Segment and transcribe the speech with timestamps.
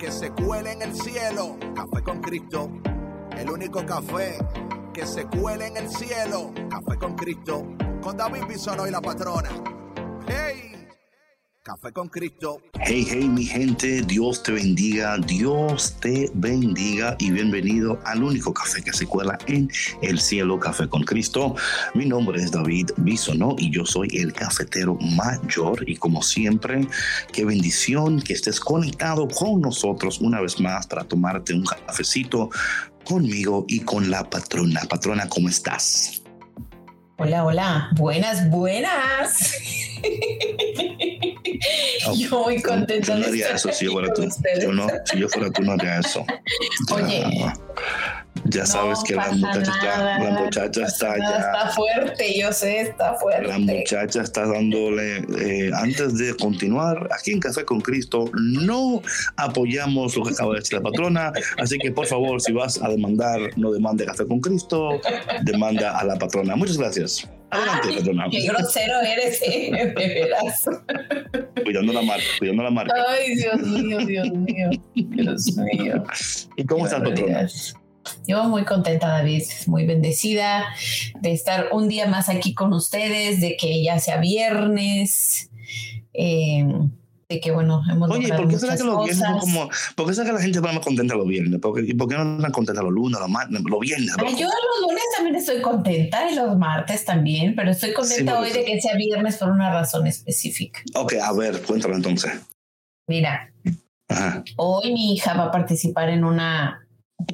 [0.00, 1.58] que se cuele en el cielo.
[1.74, 2.70] Café con Cristo,
[3.36, 4.38] el único café
[4.94, 6.52] que se cuele en el cielo.
[6.70, 7.66] Café con Cristo,
[8.00, 9.50] con David Bisono y la patrona.
[10.26, 10.69] ¡Hey!
[11.70, 12.60] Café con Cristo.
[12.80, 18.82] Hey, hey, mi gente, Dios te bendiga, Dios te bendiga y bienvenido al único café
[18.82, 19.70] que se cuela en
[20.02, 21.54] el cielo, Café con Cristo.
[21.94, 26.88] Mi nombre es David Bisono y yo soy el cafetero mayor y como siempre,
[27.32, 32.50] qué bendición que estés conectado con nosotros una vez más para tomarte un cafecito
[33.04, 34.80] conmigo y con la patrona.
[34.88, 36.20] Patrona, ¿cómo estás?
[37.22, 39.52] Hola, hola, buenas, buenas.
[42.16, 43.08] yo muy contenta.
[43.08, 44.26] Yo no haría eso si yo fuera tú.
[44.62, 46.24] Yo no, si yo fuera tú no haría eso.
[46.94, 47.22] Oye.
[48.44, 51.38] Ya, sabes que la muchacha, está, la muchacha está ya.
[51.38, 53.48] Está fuerte, yo sé, está fuerte.
[53.48, 55.18] La muchacha está dándole.
[55.38, 59.02] Eh, antes de continuar, aquí en Café con Cristo no
[59.36, 61.32] apoyamos lo que acaba de decir la patrona.
[61.58, 65.00] Así que por favor, si vas a demandar, no demande Café con Cristo,
[65.42, 66.56] demanda a la patrona.
[66.56, 67.28] Muchas gracias.
[67.50, 68.26] Adelante, Ay, patrona.
[68.30, 69.92] Qué grosero eres, ¿eh?
[69.96, 70.64] De veras.
[71.64, 72.94] Cuidando la marca, cuidando la marca.
[73.08, 74.70] Ay, Dios mío, Dios mío.
[74.94, 76.04] Dios mío.
[76.56, 77.48] ¿Y cómo estás, patrona?
[78.26, 80.64] Yo muy contenta, David, muy bendecida
[81.20, 85.50] de estar un día más aquí con ustedes, de que ya sea viernes,
[86.12, 86.66] eh,
[87.30, 90.14] de que bueno, hemos Oye, ¿por qué será que los viernes son como, por qué
[90.14, 91.60] será que la gente va más contenta los viernes?
[91.60, 94.10] ¿Por qué, ¿Y por qué no están contentas los lunes, los, martes, los viernes?
[94.18, 98.38] Ay, yo los lunes también estoy contenta y los martes también, pero estoy contenta Sí,
[98.42, 100.80] hoy de que sea viernes por una razón específica.
[100.94, 102.32] Ok, a ver, cuéntame entonces.
[103.06, 103.52] Mira,
[104.08, 104.42] Ajá.
[104.56, 106.79] hoy mi hija va a participar en una,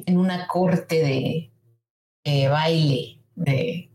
[0.05, 1.51] en una corte de,
[2.25, 3.89] de baile de,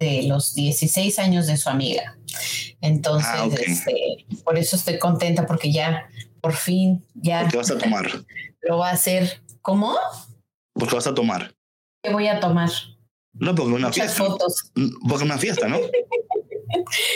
[0.00, 2.18] de los 16 años de su amiga.
[2.80, 3.58] Entonces, Ah, ok.
[3.66, 6.08] este, por eso estoy contenta porque ya,
[6.40, 8.06] por fin, ya ¿Qué vas a tomar?
[8.62, 9.42] lo va a hacer.
[9.62, 9.96] ¿Cómo?
[10.74, 11.54] ¿Por qué vas a tomar?
[12.02, 12.70] ¿Qué voy a tomar?
[13.34, 14.24] No, porque una Muchas fiesta.
[14.24, 14.70] fotos.
[15.08, 15.78] Porque una fiesta, ¿no?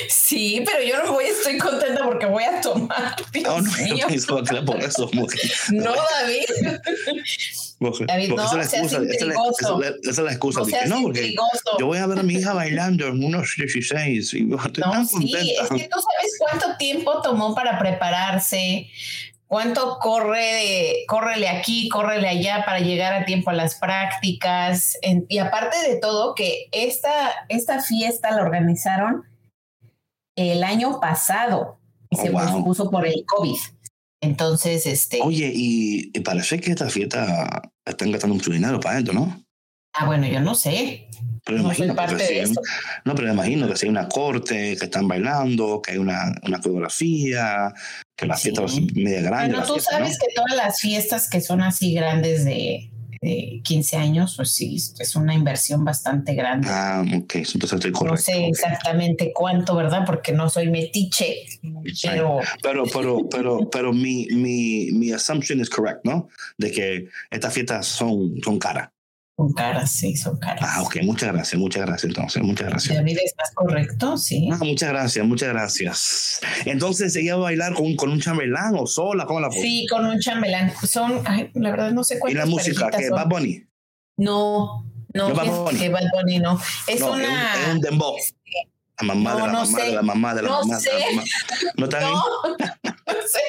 [0.09, 3.15] Sí, pero yo no voy, estoy contenta porque voy a tomar.
[3.33, 4.07] Dios Oh, no, mío.
[4.09, 5.11] yo por eso.
[5.11, 5.39] Porque,
[5.73, 6.45] No, David.
[7.83, 8.97] Porque- David, porque no, esa es excusa.
[9.03, 10.61] Esa es la, esa esa es la excusa.
[10.61, 11.35] No Dije, no, porque
[11.79, 15.07] yo voy a ver a mi hija bailando en unos 16 y estoy No, tan
[15.07, 15.63] sí, contenta.
[15.63, 18.89] es que tú sabes cuánto tiempo tomó para prepararse,
[19.47, 24.97] cuánto corre de, córrele aquí, córrele allá para llegar a tiempo a las prácticas.
[25.03, 29.25] En- y aparte de todo, que esta, esta fiesta la organizaron
[30.37, 31.79] el año pasado
[32.09, 32.41] y Oh, se wow.
[32.47, 33.57] pospuso por el COVID.
[34.23, 39.13] Entonces, este, Oye, y, y parece que esta fiesta están gastando mucho dinero para esto,
[39.13, 39.45] ¿no?
[39.95, 41.09] ah, bueno, yo no sé,
[41.45, 42.63] Pero no soy imagino parte que de esto.
[43.05, 46.33] No, pero me imagino que si hay una corte, que están bailando, que hay una,
[46.45, 47.75] una coreografía,
[48.17, 48.45] que la Sí.
[48.51, 49.53] fiesta ser media grande.
[49.55, 50.27] Bueno, tú fiesta, sabes ¿no?
[50.27, 52.91] que todas las fiestas que son así grandes de,
[53.23, 56.67] de 15 años, pues sí, es una inversión bastante grande.
[56.69, 58.23] Ah, ok, entonces estoy no correcto.
[58.23, 58.49] sé ok.
[58.49, 60.05] exactamente cuánto, ¿verdad?
[60.05, 61.47] Porque no soy metiche,
[62.03, 66.29] pero Pero, pero, pero, pero mi, mi, mi assumption es correct, ¿no?
[66.59, 68.91] De que estas fiestas son, son caras.
[69.37, 70.63] Son caras, sí, son caras.
[70.63, 72.95] Ah, ok, muchas gracias, muchas gracias entonces, muchas gracias.
[72.97, 74.17] David, ¿estás correcto?
[74.19, 74.49] Sí.
[74.53, 76.41] Ah, muchas gracias, muchas gracias.
[76.67, 79.25] Entonces, ¿ella va a bailar con, con un chambelán o sola?
[79.25, 79.51] ¿Cómo la?
[79.51, 80.73] Sí, con un chambelán.
[80.87, 82.91] Son, ay, la verdad no sé ¿Y cuántas la música?
[82.93, 83.11] son.
[83.11, 83.65] ¿Bad Bunny?
[84.19, 84.85] No,
[85.15, 85.79] no, ¿No Bad Bunny?
[85.79, 86.61] que Bad Bunny no.
[86.87, 87.55] Es No, es un- una...
[87.63, 88.15] es un dembow.
[89.01, 89.83] La mamá No, de la mamá sé.
[89.87, 90.65] de la mamá de la mamá.
[90.65, 90.91] de la sé.
[91.11, 91.23] mamá.
[91.79, 92.11] ¿No está bien?
[92.13, 92.57] No,
[93.07, 93.41] no sé.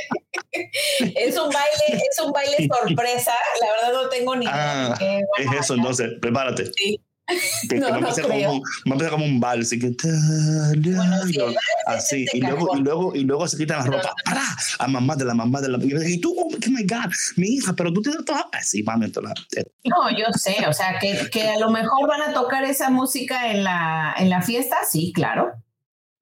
[1.16, 3.34] Es un baile, es un baile sorpresa.
[3.62, 4.86] La verdad no tengo ni idea.
[4.86, 5.06] Ah, de
[5.38, 6.72] qué Es eso, entonces, prepárate.
[6.74, 7.00] Sí.
[7.70, 9.68] Que, No, que va, no como, un- va a empezar como un vals.
[9.68, 11.58] Así, que, Bueno, sí, vals
[11.88, 12.24] así.
[12.26, 14.14] este Y luego, y, luego, y luego se quitan la ropa.
[14.26, 14.42] ¡Para!
[14.80, 15.80] A mamá de la mamá de la.
[16.06, 18.50] Y tú, oh my God, mi hija, pero tú tienes toda.
[18.62, 22.34] Sí, mami, eh, No, yo sé, o sea, que, que a lo mejor van a
[22.34, 25.54] tocar esa música en la, en la fiesta, sí, claro,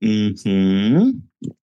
[0.02, 1.14] ujú.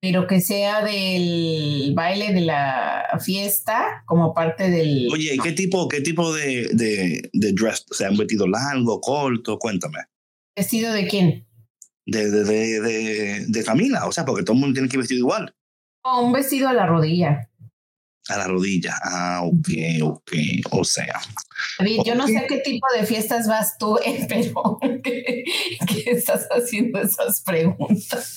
[0.01, 5.09] Pero que sea del baile de la fiesta como parte del...
[5.13, 7.85] Oye, ¿y qué tipo, qué tipo de, de, de dress?
[7.91, 9.99] O sea, un vestido largo, corto, cuéntame.
[10.57, 11.49] ¿Vestido de quién?
[12.09, 15.55] de, de, de, de, Camila, o sea, porque todo el mundo tiene que vestir igual.
[16.03, 17.48] O un vestido a la rodilla.
[18.29, 18.95] A la rodilla.
[19.03, 19.69] Ah, ok,
[20.03, 20.33] ok.
[20.71, 21.21] O sea.
[21.79, 23.99] David, yo no sé qué tipo de fiestas vas tú,
[24.29, 25.45] pero ¿qué,
[26.07, 28.35] estás haciendo esas preguntas?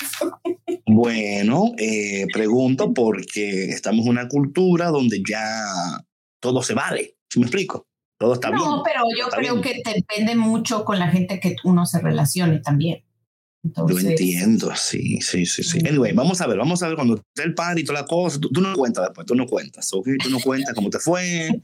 [0.85, 5.65] Bueno, eh, pregunto porque estamos en una cultura donde ya
[6.39, 7.17] todo se vale.
[7.29, 7.87] ¿Sí me explico?
[8.17, 8.61] Todo está bien.
[8.61, 13.03] No, pero yo creo que depende mucho con la gente que uno se relacione también.
[13.63, 15.79] Yo entiendo, sí, sí, sí, sí.
[15.87, 18.39] Anyway, vamos a ver, vamos a ver cuando esté el par y toda la cosa,
[18.39, 20.07] tú, no cuentas después, tú no cuentas, ¿ok?
[20.23, 21.61] Tú no cuentas cómo te fue,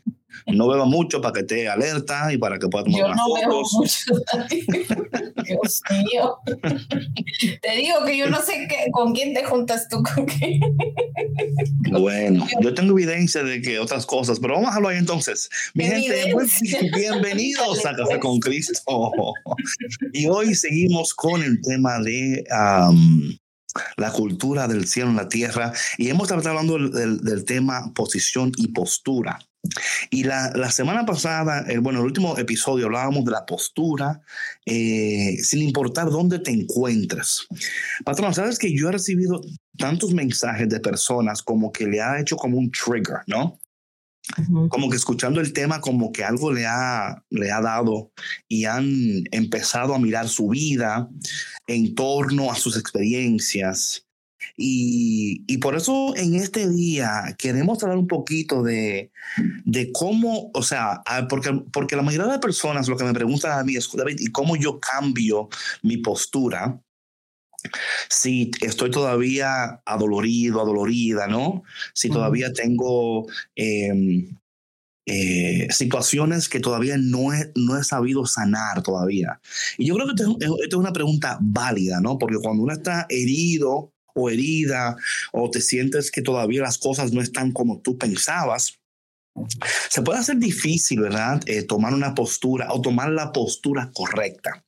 [0.47, 3.63] no beba mucho para que te alerta y para que puedas tomar Yo no bebo
[3.73, 4.13] mucho,
[5.45, 6.37] Dios mío.
[7.61, 10.59] te digo que yo no sé qué, con quién te juntas tú, con qué.
[11.91, 15.49] bueno, yo tengo evidencia de que otras cosas, pero vamos a hablar ahí entonces.
[15.73, 16.33] Mi gente,
[16.95, 19.23] bienvenidos a Café con Cristo.
[20.13, 22.43] y hoy seguimos con el tema de
[23.97, 28.69] la cultura del cielo en la tierra y hemos estado hablando del, tema posición y
[28.69, 29.39] postura.
[30.09, 34.21] Y la, la, semana pasada, el, bueno, el último episodio hablábamos de la postura,
[34.65, 37.47] eh, sin importar dónde te encuentres.
[38.03, 39.41] Patrón, sabes que yo he recibido
[39.77, 43.59] tantos mensajes de personas como que le ha hecho como un trigger, ¿no?
[44.69, 48.11] Como que escuchando el tema, como que algo le ha, le ha dado
[48.49, 51.09] y han empezado a mirar su vida
[51.65, 54.06] en torno a sus experiencias.
[54.59, 59.11] Y, y, por eso en este día queremos hablar un poquito de,
[59.65, 63.63] de cómo, o sea, porque, porque la mayoría de personas lo que me preguntan a
[63.63, 65.49] mí es, David, ¿y cómo yo cambio
[65.83, 66.81] mi postura?
[68.09, 71.63] si estoy todavía adolorido, adolorida, ¿no?
[71.93, 74.37] Si todavía tengo em,
[75.05, 79.39] eh, situaciones que todavía no he, no he sabido sanar todavía.
[79.77, 82.17] Y yo creo que esto es una pregunta válida, ¿no?
[82.17, 84.97] Porque cuando uno está herido o herida
[85.31, 88.79] o te sientes que todavía las cosas no están como tú pensabas,
[89.89, 91.41] se puede hacer difícil, ¿verdad?
[91.45, 94.65] Eh, tomar una postura o tomar la postura correcta.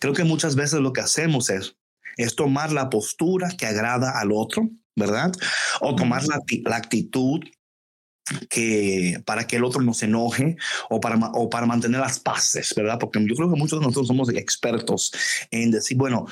[0.00, 1.76] Creo que muchas veces lo que hacemos es,
[2.16, 5.32] es tomar la postura que agrada al otro, ¿verdad?
[5.80, 7.40] O tomar la, la actitud
[8.48, 10.56] que para que el otro no se enoje
[10.90, 12.98] o para, o para mantener las paces, ¿verdad?
[12.98, 15.12] Porque yo creo que muchos de nosotros somos expertos
[15.50, 16.26] en decir, bueno,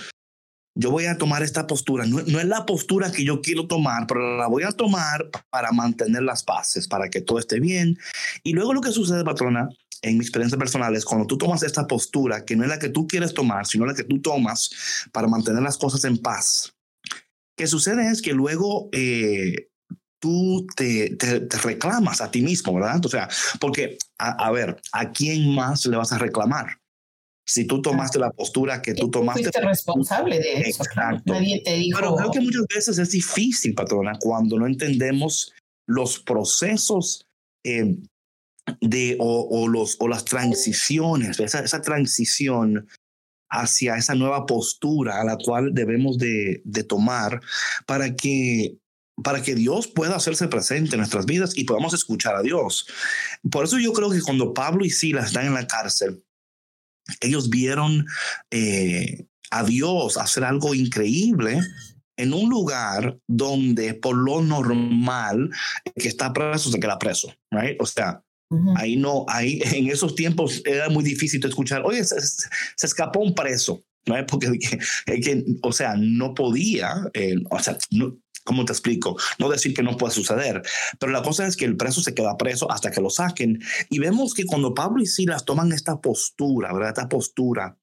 [0.77, 2.05] yo voy a tomar esta postura.
[2.07, 5.73] No, no, es la postura que yo quiero tomar, pero la voy a tomar para
[5.73, 7.99] mantener las paces, para que todo esté bien.
[8.43, 9.69] Y luego lo que sucede, patrona,
[10.03, 12.91] en mi experiencia personal es cuando tú tomas esta postura, que no es la que
[12.91, 14.71] tú quieres tomar, sino la que tú tomas
[15.13, 16.75] para mantener las cosas en paz.
[17.57, 19.71] ¿Qué sucede es que luego eh,
[20.21, 23.05] tú te, te, reclamas a ti mismo, ¿verdad?
[23.05, 23.29] O sea,
[23.61, 26.79] porque, a, ver, ¿a quién más le vas a reclamar?
[27.47, 29.43] Si tú tomaste la postura que tú tomaste.
[29.45, 30.83] Fuiste responsable de eso.
[30.83, 31.33] Exacto.
[31.33, 31.99] Nadie te dijo.
[31.99, 35.55] Pero creo que muchas veces es difícil, patrona, cuando no entendemos
[35.87, 37.25] los procesos
[37.65, 37.97] eh,
[38.81, 42.89] de, o, los, o las transiciones, esa, esa transición
[43.49, 47.41] hacia esa nueva postura a la cual debemos de, de tomar
[47.87, 48.77] para que
[49.23, 52.87] para que Dios pueda hacerse presente en nuestras vidas y podamos escuchar a Dios.
[53.51, 56.23] Por eso yo creo que cuando Pablo y Silas están en la cárcel,
[57.21, 58.07] ellos vieron
[58.51, 61.61] eh, a Dios hacer algo increíble
[62.17, 65.51] en un lugar donde por lo normal
[65.95, 67.81] que está preso se queda preso, right?
[67.81, 68.23] O sea,
[68.77, 72.17] Ahí no, ahí en esos tiempos era muy difícil escuchar, oye, se,
[72.81, 74.15] escapó un preso, ¿no?
[74.27, 74.59] Porque,
[75.07, 79.17] que, o sea, no podía, eh, o sea, no, ¿Cómo te explico?
[79.41, 80.63] No decir que no puede suceder,
[81.01, 83.61] pero la cosa es que el preso se queda preso hasta que lo saquen.
[83.91, 86.91] Y vemos que cuando Pablo y Silas toman esta postura, ¿verdad?
[86.91, 87.77] Esta postura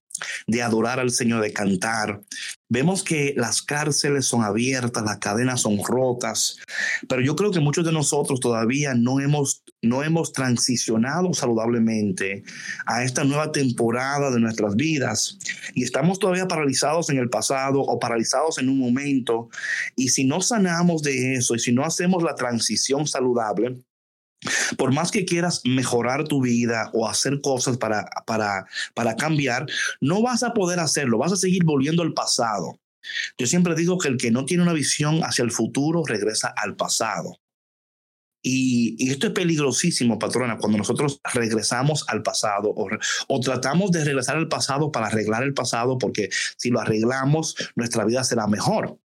[0.47, 2.21] de adorar al Señor, de cantar.
[2.69, 6.57] Vemos que las cárceles son abiertas, las cadenas son rotas,
[7.07, 12.43] pero yo creo que muchos de nosotros todavía no hemos, no hemos transicionado saludablemente
[12.87, 15.37] a esta nueva temporada de nuestras vidas
[15.75, 19.49] y estamos todavía paralizados en el pasado o paralizados en un momento.
[19.95, 23.77] Y si no sanamos de eso y si no hacemos la transición saludable,
[24.77, 29.65] por más que quieras mejorar tu vida o hacer cosas para, para, para cambiar,
[30.01, 32.79] no vas a poder hacerlo, vas a seguir volviendo al pasado.
[33.37, 36.75] Yo siempre digo que el que no tiene una visión hacia el futuro regresa al
[36.75, 37.39] pasado.
[38.45, 42.89] Y, y, esto es peligrosísimo, patrona, cuando nosotros regresamos al pasado o,
[43.29, 48.03] o, tratamos de regresar al pasado para arreglar el pasado, porque si lo arreglamos, nuestra
[48.03, 48.99] vida será mejor.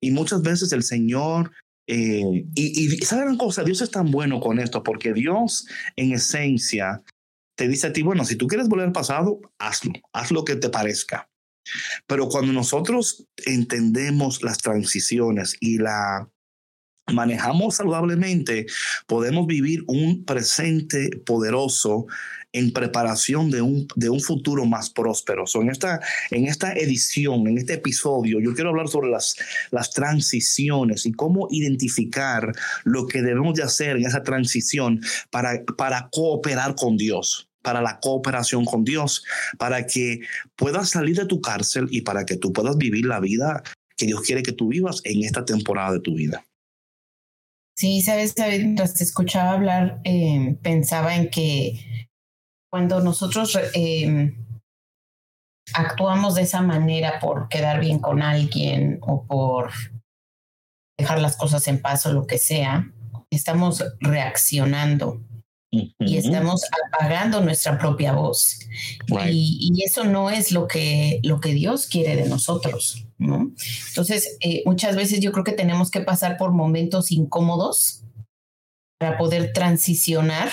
[0.00, 1.52] Y muchas veces el Señor
[1.92, 3.64] eh, y, ¿saben cosa?
[3.64, 5.66] Dios es tan bueno con esto porque Dios
[5.96, 7.02] en esencia
[7.56, 10.54] te dice a ti, bueno, si tú quieres volver al pasado, hazlo, haz lo que
[10.54, 11.28] te parezca.
[12.06, 16.30] Pero cuando nosotros entendemos las transiciones y la
[17.12, 18.66] manejamos saludablemente,
[19.08, 22.06] podemos vivir un presente poderoso
[22.52, 25.44] en preparación de un, de un futuro más próspero.
[25.54, 29.36] en, esta, en esta edición, en este episodio, yo quiero hablar sobre las,
[29.70, 32.52] las transiciones y cómo identificar
[32.84, 38.00] lo que debemos de hacer en esa transición para, para cooperar con Dios para la
[38.00, 39.22] cooperación con Dios,
[39.58, 40.20] para que
[40.56, 43.62] puedas salir de tu cárcel y para que tú puedas vivir la vida
[43.98, 46.42] que Dios quiere que tú vivas en esta temporada de tu vida.
[47.76, 52.09] Sí, sabes, mientras te escuchaba hablar, eh, pensaba en que
[52.70, 54.32] cuando nosotros eh,
[55.74, 59.72] actuamos de esa manera por quedar bien con alguien o por
[60.98, 62.90] dejar las cosas en paz o lo que sea,
[63.30, 65.20] estamos reaccionando
[65.72, 66.62] y estamos
[66.92, 68.58] apagando nuestra propia voz.
[69.28, 73.06] Y, eso no es lo que, lo que Dios quiere de nosotros.
[73.18, 73.52] ¿no?
[73.88, 78.02] Entonces, eh, muchas veces yo creo que tenemos que pasar por momentos incómodos
[78.98, 80.50] para poder transicionar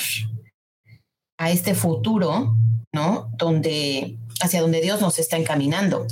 [1.38, 2.56] a este futuro,
[2.94, 3.29] ¿no?
[3.38, 6.08] Donde, hacia donde Dios nos está encaminando.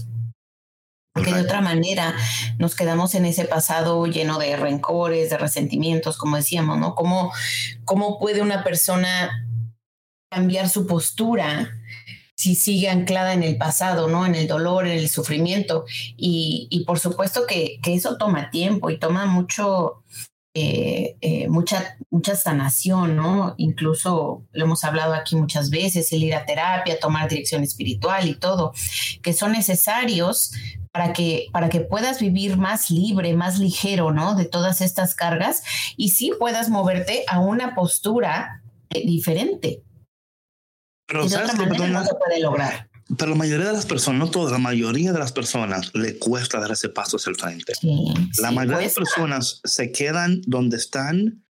[1.14, 2.14] Porque de otra manera
[2.58, 6.94] nos quedamos en ese pasado lleno de rencores, de resentimientos, como decíamos, ¿no?
[6.94, 7.32] ¿Cómo,
[7.86, 9.48] cómo puede una persona
[10.30, 11.72] cambiar su postura
[12.36, 14.26] si sigue anclada en el pasado, ¿no?
[14.26, 15.86] En el dolor, en el sufrimiento.
[16.18, 20.04] Y, y por supuesto que, que, eso toma tiempo y toma mucho,
[20.58, 23.56] eh, eh, mucha, mucha sanación, ¿no?
[23.58, 28.36] Incluso lo hemos hablado aquí muchas veces, el ir a terapia, tomar dirección espiritual y
[28.36, 28.72] todo,
[29.22, 30.54] que son necesarios
[30.94, 34.36] para que, para que puedas vivir más libre, más ligero, ¿no?
[34.36, 35.62] De todas estas cargas
[35.98, 39.84] y sí puedas moverte a una postura eh, diferente.
[41.06, 42.90] Pero, de otra manera no se puede lograr.
[43.18, 46.60] Pero la mayoría de las personas, no todas, la mayoría de las personas le cuesta
[46.60, 47.74] dar ese paso hacia el frente.
[48.40, 51.46] la mayoría de las personas se quedan donde están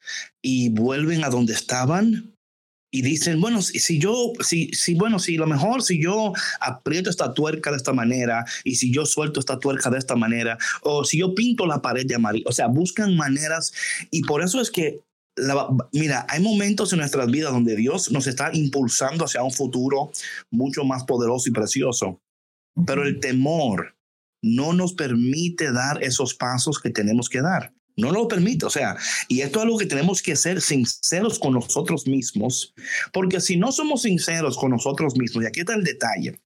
[0.40, 2.37] y vuelven a donde estaban
[2.92, 7.09] y dicen, bueno, si, si yo, si, si, bueno, si lo mejor, si yo aprieto
[7.09, 11.04] esta tuerca de esta manera y si yo suelto esta tuerca de esta manera o
[11.04, 13.73] si yo pinto la pared de amarillo, o sea, buscan maneras
[14.11, 15.00] y por eso es que
[15.92, 20.10] mira, hay momentos en nuestras vidas donde Dios nos está impulsando hacia un futuro
[20.50, 22.20] mucho más poderoso y precioso,
[22.87, 23.96] pero el temor
[24.42, 27.72] no nos permite dar esos pasos que tenemos que dar.
[27.96, 28.96] No lo permite, o sea,
[29.28, 32.72] y esto es algo que tenemos que ser sinceros con nosotros mismos,
[33.12, 36.40] porque si no somos sinceros con nosotros mismos, y aquí está el detalle,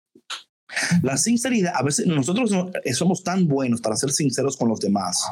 [1.02, 2.52] la sinceridad, a veces nosotros
[2.84, 5.22] eh, somos tan buenos para ser sinceros con los demás,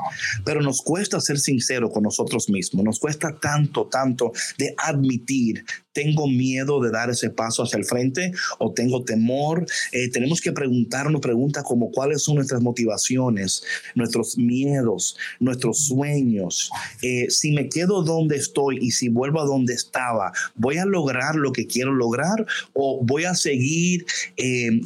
[0.45, 6.27] pero nos cuesta ser sinceros con nosotros mismos, nos cuesta tanto, tanto de admitir, tengo
[6.27, 9.67] miedo de dar ese paso hacia el frente o tengo temor.
[9.93, 13.63] Eh, tenemos que preguntarnos preguntas como cuáles son nuestras motivaciones,
[13.95, 16.71] nuestros miedos, nuestros sueños.
[17.03, 21.37] Eh, si me quedo donde estoy y si vuelvo a donde estaba, ¿voy a lograr
[21.37, 24.05] lo que quiero lograr o voy a seguir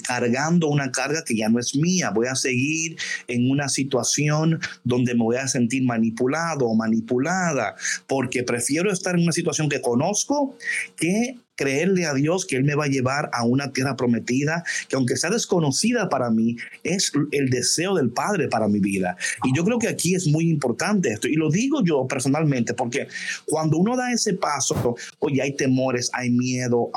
[0.06, 0.66] cargando?
[0.68, 2.96] una carga que ya no es mía, voy a seguir
[3.28, 7.74] en una situación donde me voy a sentir manipulado o manipulada,
[8.06, 10.56] porque prefiero estar en una situación que conozco
[10.96, 14.96] que creerle a Dios que Él me va a llevar a una tierra prometida, que
[14.96, 19.16] aunque sea desconocida para mí, es el deseo del Padre para mi vida.
[19.42, 21.28] Y yo creo que aquí es muy importante esto.
[21.28, 23.08] Y lo digo yo personalmente, porque
[23.46, 26.90] cuando uno da ese paso, oye, hay temores, hay miedo,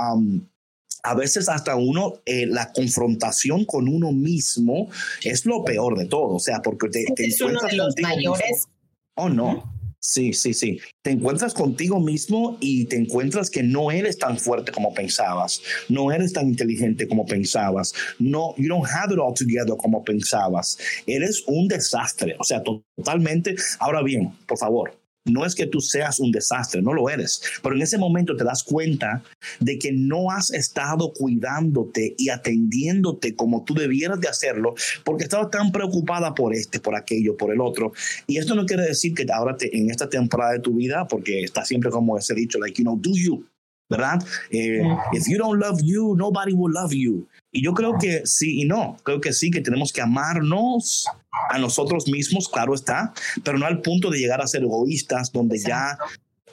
[1.03, 4.89] a veces hasta uno, eh, la confrontación con uno mismo
[5.23, 8.67] es lo peor de todo, o sea, porque te, es uno de los mayores.
[9.15, 9.78] Oh, no.
[10.01, 10.79] Sí, sí, sí.
[11.03, 16.11] Te encuentras contigo mismo y te encuentras que no eres tan fuerte como pensabas, no
[16.11, 20.77] eres tan inteligente como pensabas, no, you don't have it all together como pensabas.
[21.05, 23.55] Eres un desastre, o sea, totalmente.
[23.79, 24.97] Ahora bien, por favor,
[25.29, 28.43] no es que tú seas un desastre, no lo eres, pero en ese momento te
[28.43, 29.23] das cuenta
[29.59, 35.51] de que no has estado cuidándote y atendiéndote como tú debieras de hacerlo porque estabas
[35.51, 37.93] tan preocupada por este, por aquello, por el otro.
[38.27, 41.41] Y esto no quiere decir que ahora te, en esta temporada de tu vida, porque
[41.41, 43.45] está siempre como ese dicho, like, you know, do you,
[43.89, 44.23] ¿verdad?
[44.51, 44.83] Eh,
[45.13, 47.27] if you don't love you, nobody will love you.
[47.51, 51.07] Y yo creo que sí y no, creo que sí, que tenemos que amarnos
[51.49, 55.59] a nosotros mismos, claro está, pero no al punto de llegar a ser egoístas, donde
[55.59, 55.97] ya...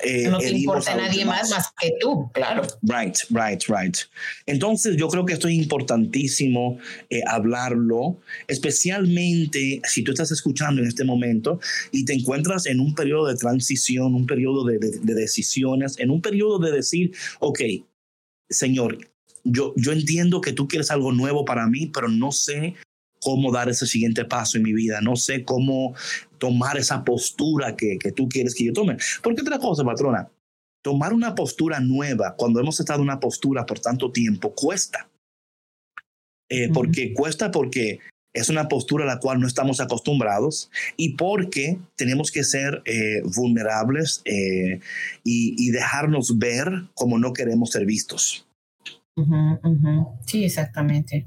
[0.05, 2.61] Eh, no te importa a nadie más más que tú, claro.
[2.83, 3.97] Right, right, right.
[4.45, 6.77] Entonces yo creo que esto es importantísimo
[7.09, 11.61] eh, hablarlo, especialmente si tú estás escuchando en este momento
[11.93, 16.21] y te encuentras en un periodo de transición, un periodo de, de decisiones, en un
[16.21, 17.61] periodo de decir, ok,
[18.51, 18.99] Señor,
[19.45, 22.75] yo, yo entiendo que tú quieres algo nuevo para mí, pero no sé
[23.27, 25.97] cómo dar ese siguiente paso en mi vida, no sé cómo
[26.39, 28.99] tomar esa postura que, que tú quieres que yo tome.
[29.21, 30.31] Porque otra cosa, patrona,
[30.81, 35.09] tomar una postura nueva cuando hemos estado en una postura por tanto tiempo cuesta.
[36.49, 37.99] Eh, Porque cuesta porque
[38.33, 43.23] es una postura a la cual no estamos acostumbrados y porque tenemos que ser eh,
[43.35, 44.79] vulnerables eh,
[45.25, 48.47] y, y, dejarnos ver como no queremos ser vistos.
[49.17, 50.19] Uh -huh, uh -huh.
[50.27, 51.27] Sí, exactamente.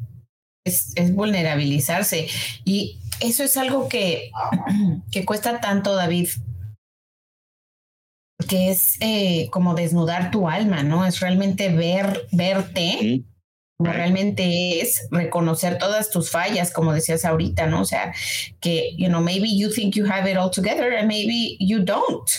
[0.70, 2.28] Es, es, vulnerabilizarse
[2.64, 4.32] y eso es algo que,
[5.12, 6.30] que cuesta tanto, David,
[8.48, 11.06] que es eh, como desnudar tu alma, ¿no?
[11.06, 13.24] Es realmente ver, verte.
[13.78, 17.82] Como realmente es reconocer todas tus fallas, como decías ahorita, ¿no?
[17.82, 18.14] O sea,
[18.60, 22.30] que, you know, maybe you think you have it all together and maybe you don't.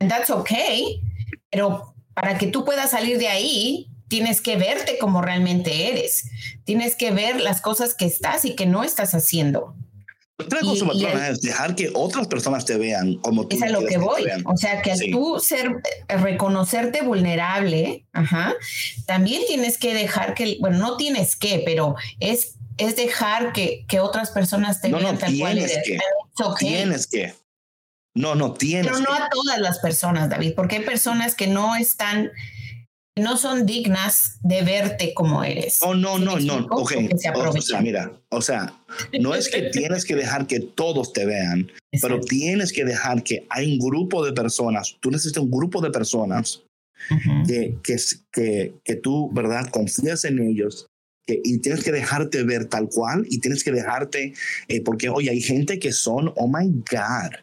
[0.00, 1.02] And that's okay.
[1.50, 6.28] Pero para que tú puedas salir de ahí, tienes que verte como realmente eres.
[6.64, 9.74] Tienes que ver las cosas que estás y que no estás haciendo.
[10.36, 13.56] Otra cosa, patrona, es dejar que otras personas te vean como tú.
[13.56, 14.24] Es a lo que voy.
[14.24, 15.10] Que o sea, que al sí.
[15.10, 18.52] tú ser, reconocerte vulnerable, ajá,
[19.06, 24.00] también tienes que dejar que, bueno, no tienes que, pero es, es dejar que, que
[24.00, 25.78] otras personas te no, vean no, tal cual eres.
[25.86, 25.98] Que,
[26.44, 26.68] okay.
[26.68, 27.32] Tienes que.
[28.14, 29.22] No, no, tienes Pero no que.
[29.22, 32.30] a todas las personas, David, porque hay personas que no están
[33.18, 35.78] no son dignas de verte como eres.
[35.82, 36.66] Oh, no, no, no.
[36.70, 36.92] Ok.
[37.12, 38.74] O sea, mira, o sea,
[39.20, 42.16] no es que tienes que dejar que todos te vean, Exacto.
[42.16, 45.90] pero tienes que dejar que hay un grupo de personas, tú necesitas un grupo de
[45.90, 46.62] personas
[47.10, 47.46] uh -huh.
[47.46, 47.96] que, que,
[48.32, 50.86] que, que, tú, ¿verdad?, confías en ellos.
[51.24, 54.34] Que, y tienes que dejarte ver tal cual y tienes que dejarte,
[54.66, 57.36] eh, porque oye, hay gente que son, oh my God,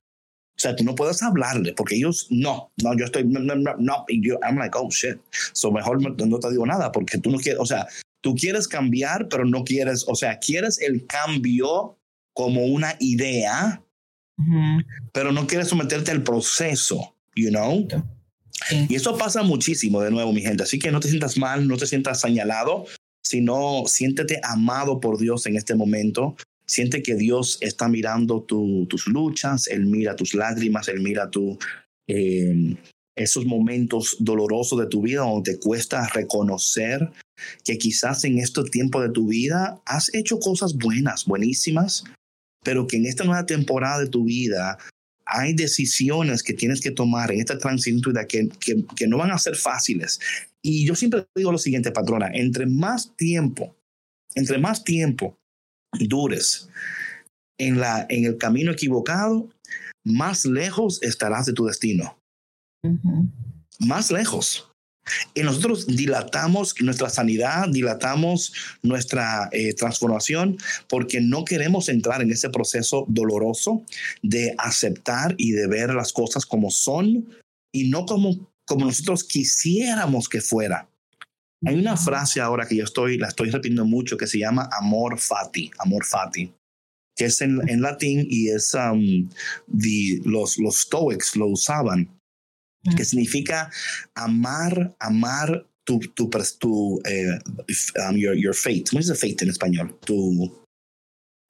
[0.60, 4.06] o sea, tú no puedes hablarle porque ellos no, no, yo estoy, no, no, no.
[4.10, 5.18] Y yo, I'm like, oh shit.
[5.54, 7.88] So mejor no, no, te digo nada porque tú no quieres, o sea,
[8.20, 11.98] tú quieres cambiar, pero no quieres, o sea, quieres el cambio
[12.34, 13.82] como una idea,
[14.38, 14.86] uh -huh.
[15.14, 17.88] pero no quieres someterte al proceso, you know?
[18.68, 18.86] Sí.
[18.90, 20.64] Y eso pasa muchísimo de nuevo, mi gente.
[20.64, 22.86] Así que no te sientas mal, no te sientas señalado,
[23.24, 26.36] sino siéntete amado por Dios en este momento.
[26.70, 31.58] Siente que Dios está mirando tu, tus luchas, Él mira tus lágrimas, Él mira tu,
[32.08, 32.76] eh,
[33.18, 37.10] esos momentos dolorosos de tu vida donde te cuesta reconocer
[37.66, 42.04] que quizás en este tiempo de tu vida has hecho cosas buenas, buenísimas,
[42.64, 44.78] pero que en esta nueva temporada de tu vida
[45.26, 48.48] hay decisiones que tienes que tomar en esta transición que,
[48.96, 50.20] que no van a ser fáciles.
[50.62, 53.76] Y yo siempre digo lo siguiente, patrona, entre más tiempo,
[54.36, 55.39] entre más tiempo
[55.94, 56.70] dures
[57.58, 59.50] en, la, en el camino equivocado,
[60.06, 62.18] más lejos estarás de tu destino.
[62.84, 63.30] Uh -huh.
[63.80, 64.70] Más lejos.
[65.34, 72.50] Y nosotros dilatamos nuestra sanidad, dilatamos nuestra eh, transformación porque no queremos entrar en ese
[72.50, 73.84] proceso doloroso
[74.22, 77.28] de aceptar y de ver las cosas como son
[77.74, 80.88] y no como, como nosotros quisiéramos que fuera.
[81.66, 85.20] Hay una frase ahora que yo estoy, la estoy repitiendo mucho que se llama amor
[85.20, 86.54] fati, amor fati,
[87.16, 89.30] que es en, en latín y es um,
[89.68, 92.18] the, los, los stoics lo usaban,
[92.96, 93.70] que significa
[94.16, 97.40] amar, amar tu, tu, tu eh,
[98.08, 98.86] um, your, your fate.
[98.90, 100.00] ¿Cómo dice fate en español?
[100.06, 100.66] Tu,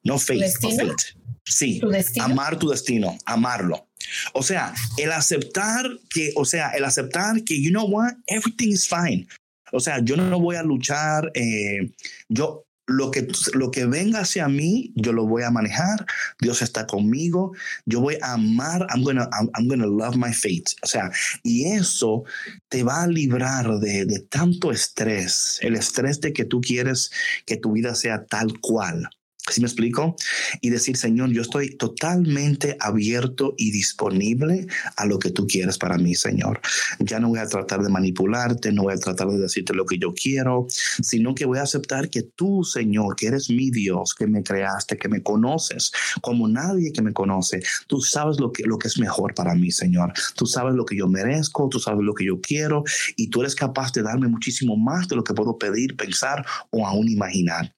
[0.04, 1.04] no fate, ¿Tu no fate.
[1.45, 1.91] Sí, ¿Tu
[2.22, 3.88] amar tu destino, amarlo.
[4.34, 8.88] O sea, el aceptar que, o sea, el aceptar que, you know what, everything is
[8.88, 9.28] fine.
[9.71, 11.91] O sea, yo no voy a luchar, eh,
[12.27, 16.05] yo lo que, lo que venga hacia mí, yo lo voy a manejar,
[16.39, 17.53] Dios está conmigo,
[17.86, 20.75] yo voy a amar, I'm gonna, I'm, gonna love my fate.
[20.82, 21.12] O sea,
[21.43, 22.23] y eso
[22.67, 27.12] te va a librar de, de tanto estrés, el estrés de que tú quieres
[27.45, 29.08] que tu vida sea tal cual.
[29.50, 30.16] ¿Sí me explico?
[30.62, 35.98] Y decir, Señor, yo estoy totalmente abierto y disponible a lo que tú quieres para
[35.98, 36.62] mí, Señor.
[37.00, 39.98] Ya no voy a tratar de manipularte, no voy a tratar de decirte lo que
[39.98, 40.68] yo quiero,
[41.02, 44.98] sino que voy a aceptar que tú, Señor, que eres mi Dios, que me creaste,
[44.98, 49.00] que me conoces como nadie que me conoce, tú sabes lo que, lo que es
[49.00, 50.14] mejor para mí, Señor.
[50.36, 52.84] Tú sabes lo que yo merezco, tú sabes lo que yo quiero
[53.16, 56.86] y tú eres capaz de darme muchísimo más de lo que puedo pedir, pensar o
[56.86, 57.74] aún imaginar.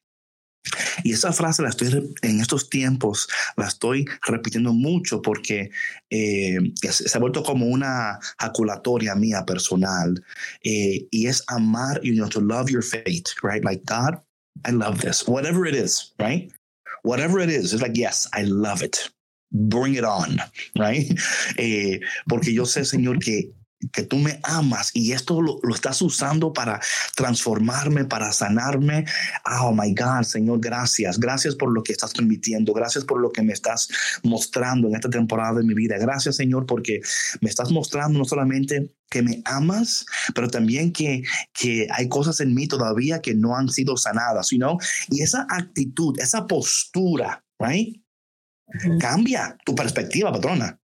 [1.03, 5.71] Y esa frase la estoy en estos tiempos, la estoy repitiendo mucho porque
[6.09, 10.23] eh, se ha vuelto como una jaculatoria mía personal.
[10.63, 13.63] Eh, y es amar, you know, to love your fate, right?
[13.63, 14.21] Like, God,
[14.65, 16.51] I love this, whatever it is, right?
[17.03, 19.09] Whatever it is, it's like, yes, I love it.
[19.51, 20.39] Bring it on,
[20.77, 21.11] right?
[21.57, 23.51] Eh, porque yo sé, Señor, que
[23.91, 26.79] que tú me amas y esto lo, lo, estás usando para
[27.15, 29.05] transformarme, para sanarme.
[29.61, 31.19] Oh my God, Señor, gracias.
[31.19, 32.73] Gracias por lo que estás permitiendo.
[32.73, 33.89] Gracias por lo que me estás
[34.23, 35.97] mostrando en esta temporada de mi vida.
[35.97, 37.01] Gracias, Señor, porque
[37.41, 42.53] me estás mostrando no solamente que me amas, pero también que, que hay cosas en
[42.53, 44.77] mí todavía que no han sido sanadas, ¿no?
[45.09, 48.01] Y esa actitud, esa postura, right?
[48.99, 50.79] Cambia tu perspectiva, patrona.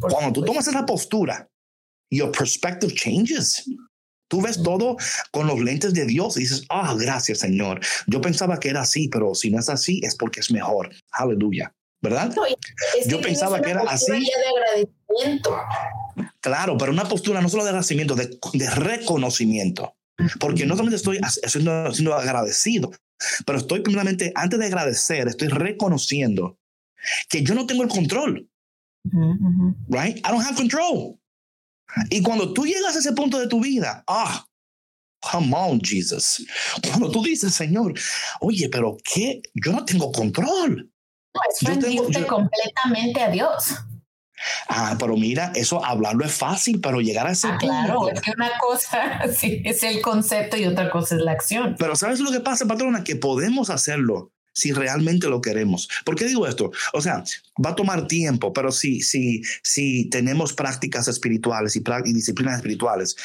[0.00, 1.49] Cuando tú tomas esa postura,
[2.10, 3.64] your perspective changes.
[4.28, 4.96] Tú ves todo
[5.32, 7.80] con los lentes de Dios y dices, ah, gracias Señor.
[8.06, 10.90] Yo pensaba que era así, pero si no es así es porque es mejor.
[11.10, 11.74] Aleluya.
[12.02, 12.34] ¿Verdad?
[13.06, 14.12] Yo pensaba que era así.
[14.12, 15.56] De agradecimiento.
[16.40, 19.96] Claro, pero una postura no solo de agradecimiento, de, de reconocimiento.
[20.38, 22.90] Porque no solamente estoy siendo, siendo agradecido,
[23.44, 26.58] pero estoy primeramente, antes de agradecer, estoy reconociendo
[27.28, 28.48] que yo no tengo el control.
[29.88, 30.18] Right?
[30.18, 31.19] I don't have control.
[32.10, 34.46] Y cuando tú llegas a ese punto de tu vida, ah,
[35.20, 36.44] come on, Jesus.
[36.88, 37.94] Cuando tú dices, Señor,
[38.40, 39.42] oye, pero ¿qué?
[39.54, 40.90] Yo no tengo control.
[41.34, 43.74] No, es yo tengo, completamente a Dios.
[44.68, 48.32] Ah, pero mira, eso hablarlo es fácil, pero llegar a ese ah, Claro, es que
[48.32, 51.76] una cosa sí, es el concepto y otra cosa es la acción.
[51.78, 53.04] Pero ¿sabes lo que pasa, patrona?
[53.04, 55.88] Que podemos hacerlo si realmente lo queremos.
[56.04, 56.70] ¿Por qué digo esto?
[56.92, 57.24] O sea,
[57.64, 63.16] va a tomar tiempo, pero si, si, si tenemos prácticas espirituales y, disciplinas espirituales,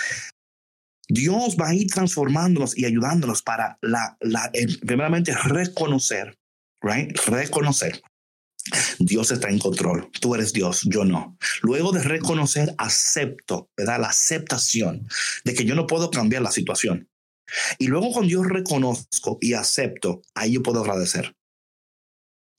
[1.07, 4.51] Dios va a ir transformándonos y ayudándonos para, la, la,
[4.85, 6.37] primeramente, reconocer,
[6.81, 7.15] right?
[7.27, 8.01] Reconocer.
[8.97, 11.37] Dios está en control, tú eres Dios, yo no.
[11.61, 13.99] Luego de reconocer, acepto, ¿verdad?
[14.01, 15.07] La aceptación
[15.43, 17.07] de que yo no puedo cambiar la situación.
[17.77, 21.35] Y luego cuando yo reconozco y acepto, ahí yo puedo agradecer.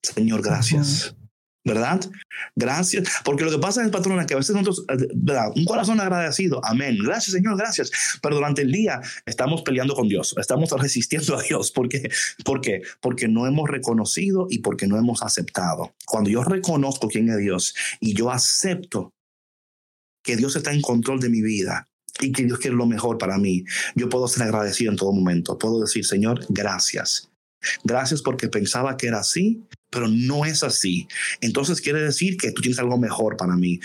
[0.03, 1.15] Señor, gracias.
[1.67, 2.01] ¿Verdad?
[2.55, 3.09] Gracias.
[3.25, 5.51] Porque lo que pasa es, patrona, que a veces nosotros, eh, ¿verdad?
[5.57, 6.65] Un corazón agradecido.
[6.65, 6.97] Amén.
[7.03, 7.91] Gracias, Señor, gracias.
[8.23, 10.33] Pero durante el día estamos peleando con Dios.
[10.39, 11.73] Estamos resistiendo a Dios.
[11.73, 12.09] ¿Por qué?
[12.45, 12.83] ¿Por qué?
[13.01, 15.93] Porque no hemos reconocido y porque no hemos aceptado.
[16.07, 19.13] Cuando yo reconozco quién es Dios y yo acepto
[20.23, 21.89] que Dios está en control de mi vida,
[22.21, 25.59] y que Dios quiere lo mejor para mí, yo puedo ser agradecido en todo momento.
[25.59, 27.31] Puedo decir, Señor, gracias.
[27.85, 31.09] Gracias porque pensaba que era así, pero no es así.
[31.41, 33.81] Entonces quiere decir que tú tienes algo mejor para mí.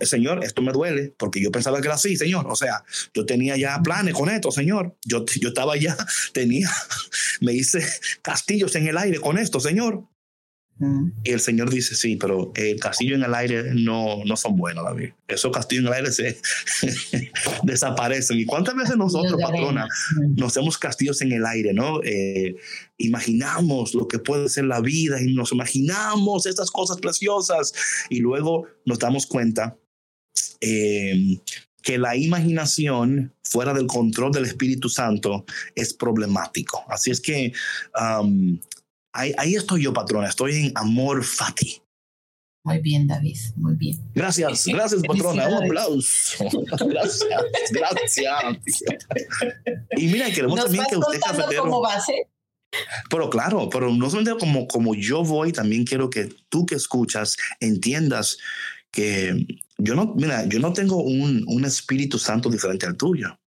[0.00, 2.46] señor, esto me duele porque yo pensaba que era así, Señor.
[2.48, 2.84] O sea,
[3.14, 4.96] yo tenía ya planes con esto, Señor.
[5.04, 5.96] Yo, yo estaba ya,
[6.32, 6.70] tenía,
[7.40, 7.84] me hice
[8.22, 10.04] castillos en el aire con esto, Señor.
[11.24, 14.84] Y el Señor dice, sí, pero el castillo en el aire no, no son buenos,
[14.84, 15.10] David.
[15.28, 16.40] Esos castillos en el aire se
[17.62, 18.40] desaparecen.
[18.40, 19.86] ¿Y cuántas veces nosotros, patrona,
[20.36, 22.02] nos hacemos castillos en el aire, no?
[22.02, 22.56] Eh,
[22.98, 27.72] imaginamos lo que puede ser la vida y nos imaginamos estas cosas preciosas
[28.10, 29.76] y luego nos damos cuenta
[30.60, 31.38] eh,
[31.82, 36.84] que la imaginación fuera del control del Espíritu Santo es problemático.
[36.88, 37.52] Así es que
[38.00, 38.58] um,
[39.12, 40.28] Ahí, estoy yo, patrona.
[40.28, 41.82] Estoy en amor fati.
[42.64, 43.38] Muy bien, David.
[43.56, 43.98] Muy bien.
[44.14, 45.48] Gracias, gracias, patrona.
[45.48, 46.44] Un aplauso.
[46.86, 47.28] gracias,
[47.70, 48.28] gracias.
[49.96, 51.62] Y mira, queremos también que usted, cafetero.
[51.62, 52.28] Como base?
[53.10, 57.36] Pero claro, pero no solamente como, como yo voy, también quiero que tú que escuchas
[57.60, 58.38] entiendas
[58.90, 59.46] que
[59.76, 63.38] yo no, mira, yo no tengo un, un Espíritu Santo diferente al tuyo.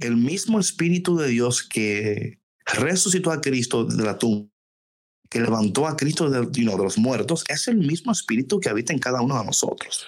[0.00, 4.48] El mismo Espíritu de Dios que resucitó a Cristo de la tumba,
[5.28, 8.98] que levantó a Cristo de, de los muertos, es el mismo espíritu que habita en
[8.98, 10.06] cada uno de nosotros.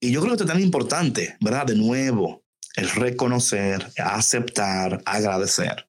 [0.00, 1.66] Y yo creo que es tan importante, ¿verdad?
[1.66, 2.42] De nuevo,
[2.76, 5.88] el reconocer, aceptar, agradecer.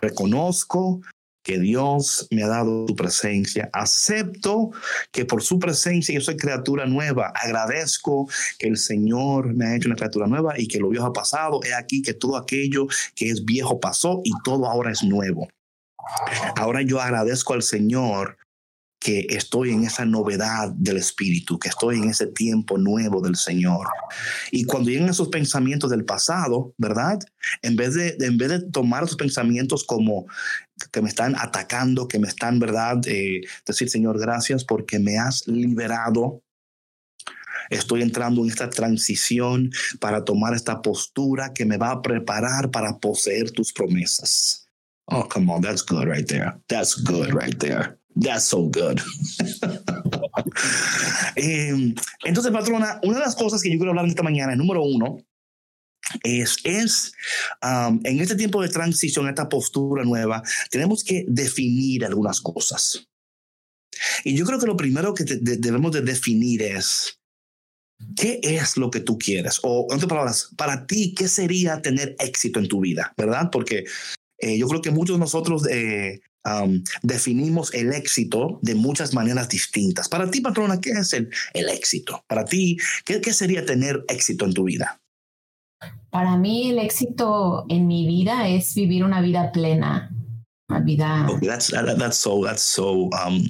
[0.00, 1.00] Reconozco
[1.42, 3.70] que Dios me ha dado su presencia.
[3.72, 4.70] Acepto
[5.10, 7.32] que por su presencia yo soy criatura nueva.
[7.34, 11.12] Agradezco que el Señor me ha hecho una criatura nueva y que lo viejo ha
[11.12, 11.60] pasado.
[11.64, 15.48] He aquí que todo aquello que es viejo pasó y todo ahora es nuevo.
[16.56, 18.36] Ahora yo agradezco al Señor
[19.00, 23.88] que estoy en esa novedad del Espíritu, que estoy en ese tiempo nuevo del Señor.
[24.52, 27.18] Y cuando llegan esos pensamientos del pasado, ¿verdad?
[27.62, 30.26] En vez de, en vez de tomar esos pensamientos como
[30.92, 33.00] que me están atacando, que me están, ¿verdad?
[33.06, 36.42] Eh, decir, Señor, gracias porque me has liberado.
[37.70, 42.98] Estoy entrando en esta transición para tomar esta postura que me va a preparar para
[42.98, 44.66] poseer tus promesas.
[45.06, 46.52] Oh, come on, that's good right there.
[46.68, 47.99] That's good right there.
[48.14, 49.00] That's so good.
[51.36, 51.94] Em,
[52.24, 55.18] entonces, patrona, una de las cosas que yo quiero hablar esta mañana, número uno,
[56.22, 57.12] es, es
[57.62, 63.06] um, en este tiempo de transición, esta postura nueva, tenemos que definir algunas cosas.
[64.24, 67.20] Y yo creo que lo primero que debemos de definir es
[68.16, 69.60] ¿qué es lo que tú quieres?
[69.62, 73.12] O, en otras palabras, para ti, ¿qué sería tener éxito en tu vida?
[73.16, 73.48] ¿Verdad?
[73.50, 73.84] Porque
[74.38, 76.20] eh, yo creo que muchos de nosotros eh,
[77.02, 80.08] definimos el éxito de muchas maneras distintas.
[80.08, 82.24] Para ti, patrona, ¿qué es el, el éxito?
[82.26, 85.00] Para ti, ¿qué, ¿qué sería tener éxito en tu vida?
[86.10, 90.10] Para mí el éxito en mi vida es vivir una vida plena,
[90.68, 91.26] una vida.
[91.30, 93.46] Okay, that's that's so that's so um,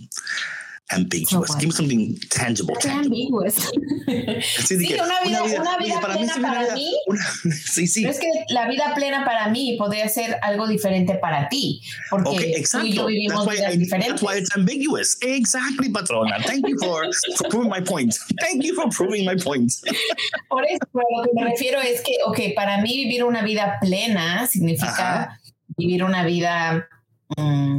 [0.90, 1.55] ambiguous.
[1.57, 2.76] Give me something tangible.
[2.88, 3.55] ambiguous.
[4.66, 6.92] sí, una vida, una vida, plena para mí.
[7.64, 8.03] sí, sí.
[8.03, 12.29] Pero es que la vida plena para mí podría ser algo diferente para ti, porque
[12.29, 14.20] okay, tú y yo vivimos vidas diferentes.
[14.20, 15.18] That's why it's ambiguous.
[15.22, 16.42] Exactly, patrona.
[16.42, 17.05] Thank you for,
[17.37, 18.18] for proving my point.
[18.40, 19.72] Thank you for proving my point.
[20.48, 24.46] Por eso, lo que me refiero es que, ok, para mí vivir una vida plena
[24.46, 25.40] significa
[25.76, 26.88] vivir una vida
[27.37, 27.79] mm,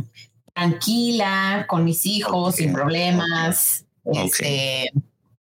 [0.54, 4.92] tranquila, con mis hijos, sin problemas, este,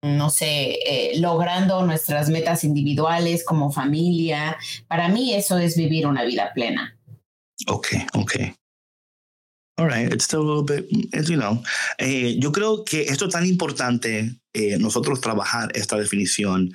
[0.01, 4.57] no sé, eh, logrando nuestras metas individuales como familia.
[4.87, 6.97] Para mí eso es vivir una vida plena.
[7.67, 8.35] Ok, ok.
[9.77, 10.89] All right, it's still a little bit,
[11.29, 11.63] you know.
[11.97, 16.73] Eh, yo creo que esto es tan importante eh, nosotros trabajar esta definición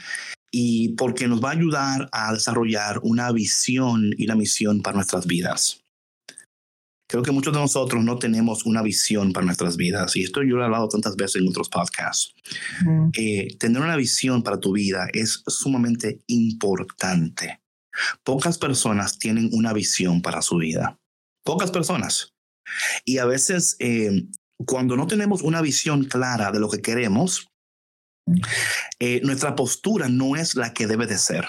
[0.51, 5.27] y porque nos va a ayudar a desarrollar una visión y una misión para nuestras
[5.27, 5.84] vidas.
[7.15, 10.57] Creo que muchos de nosotros no tenemos una visión para nuestras vidas y esto yo
[10.57, 12.35] lo he hablado tantas veces en otros podcasts.
[13.13, 17.61] Eh, tener una visión para tu vida es sumamente importante.
[18.25, 20.99] Pocas personas tienen una visión para su vida.
[21.45, 22.35] Pocas personas.
[23.05, 24.25] Y a veces eh,
[24.67, 27.47] cuando no tenemos una visión clara de lo que queremos,
[28.99, 31.47] eh, nuestra postura no es la que debe de ser.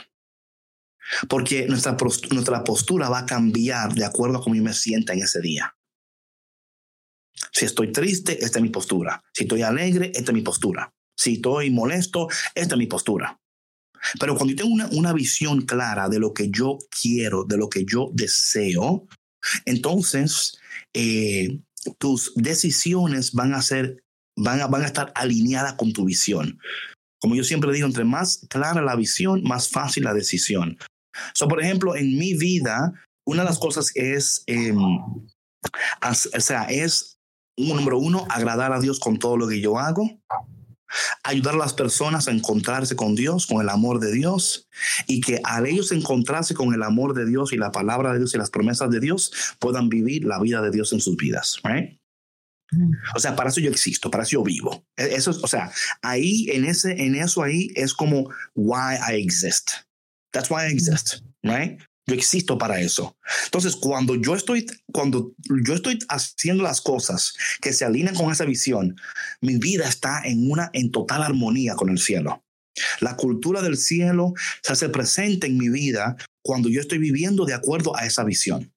[1.30, 1.98] Porque nuestra,
[2.32, 5.76] nuestra postura va a cambiar de acuerdo a cómo yo me sienta en ese día.
[7.52, 9.22] Si estoy triste, esta es mi postura.
[9.34, 10.91] Si estoy alegre, esta es mi postura.
[11.15, 13.39] Si estoy molesto, esta es mi postura.
[14.20, 17.70] Pero cuando yo tengo una, una visión clara de lo que yo quiero, de lo
[17.70, 19.08] que yo deseo,
[19.65, 20.58] entonces
[20.94, 21.60] eh,
[21.98, 24.04] tus decisiones van a ser,
[24.36, 26.60] van a, van a estar alineadas con tu visión.
[27.20, 30.78] Como yo siempre digo, entre más clara la visión, más fácil la decisión.
[31.34, 32.93] So, por ejemplo, en mi vida,
[33.25, 37.17] una de las cosas es, em, o sea, es,
[37.58, 40.10] número uno, agradar a Dios con todo lo que yo hago,
[41.23, 44.67] ayudar a las personas a encontrarse con Dios, con el amor de Dios,
[45.08, 48.34] y que al ellos encontrarse con el amor de Dios y la palabra de Dios
[48.34, 51.99] y las promesas de Dios, puedan vivir la vida de Dios en sus vidas, right?
[53.15, 54.86] O sea, para eso yo existo, para eso yo vivo.
[54.97, 59.71] E, eso, o sea, ahí en ese, en eso ahí es como why I exist.
[60.36, 61.80] That's why I exist, right?
[62.08, 63.17] Yo existo para eso.
[63.45, 65.34] Entonces, cuando yo estoy, cuando
[65.65, 68.98] yo estoy haciendo las cosas que se alinean con esa visión,
[69.39, 72.43] mi vida está en una, en total armonía con el cielo.
[73.00, 77.54] La cultura del cielo se hace presente en mi vida cuando yo estoy viviendo de
[77.54, 78.74] acuerdo a esa visión.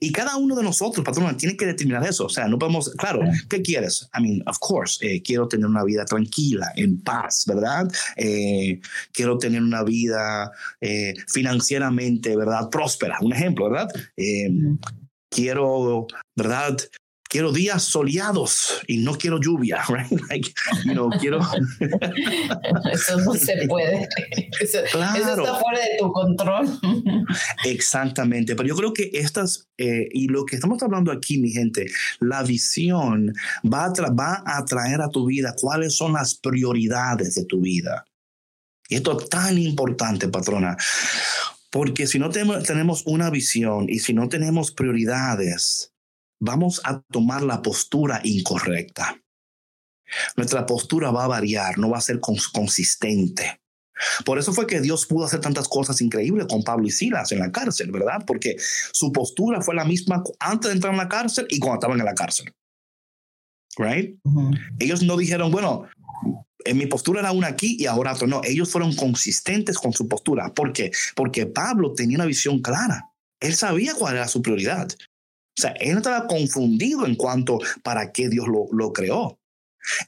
[0.00, 2.26] Y cada uno de nosotros, patrón, tiene que determinar eso.
[2.26, 4.08] O sea, no podemos, claro, ¿qué quieres?
[4.16, 7.90] I mean, of course, eh, quiero tener una vida tranquila, en paz, ¿verdad?
[8.16, 8.80] Eh,
[9.12, 12.68] quiero tener una vida eh, financieramente, ¿verdad?
[12.70, 13.88] Próspera, un ejemplo, ¿verdad?
[15.30, 16.78] quiero, ¿verdad?
[17.28, 20.20] Quiero días soleados y no quiero lluvia, right?
[20.28, 20.52] Like,
[20.84, 21.40] you know, quiero...
[22.92, 24.08] eso no se puede.
[24.60, 25.22] Eso, claro.
[25.22, 26.66] eso, está fuera de tu control.
[27.64, 31.86] Exactamente, pero yo creo que estas, eh, y lo que estamos hablando aquí, mi gente,
[32.18, 33.32] la visión
[33.64, 38.04] va a, va a traer a tu vida cuáles son las prioridades de tu vida.
[38.88, 40.76] Y esto es tan importante, patrona,
[41.70, 45.92] porque si no tenemos una visión y si no tenemos prioridades,
[46.40, 49.20] vamos a tomar la postura incorrecta.
[50.36, 53.60] Nuestra postura va a variar, no va a ser consistente.
[54.24, 57.40] Por eso fue que Dios pudo hacer tantas cosas increíbles con Pablo y Silas en
[57.40, 58.24] la cárcel, ¿verdad?
[58.26, 58.56] Porque
[58.92, 62.04] su postura fue la misma antes de entrar en la cárcel y cuando estaban en
[62.04, 62.52] la cárcel.
[63.76, 64.18] Right?
[64.78, 65.88] Ellos no dijeron, bueno,
[66.64, 68.26] en mi postura era una aquí y ahora otra.
[68.26, 70.52] No, ellos fueron consistentes con su postura.
[70.52, 70.90] ¿Por qué?
[71.14, 73.10] Porque Pablo tenía una visión clara.
[73.40, 74.88] Él sabía cuál era su prioridad.
[75.58, 79.38] O sea, él no estaba confundido en cuanto para qué Dios lo, lo creó.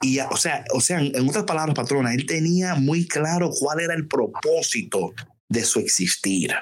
[0.00, 3.94] Y, o sea, o sea, en otras palabras, patrona, él tenía muy claro cuál era
[3.94, 5.12] el propósito
[5.48, 6.54] de su existir.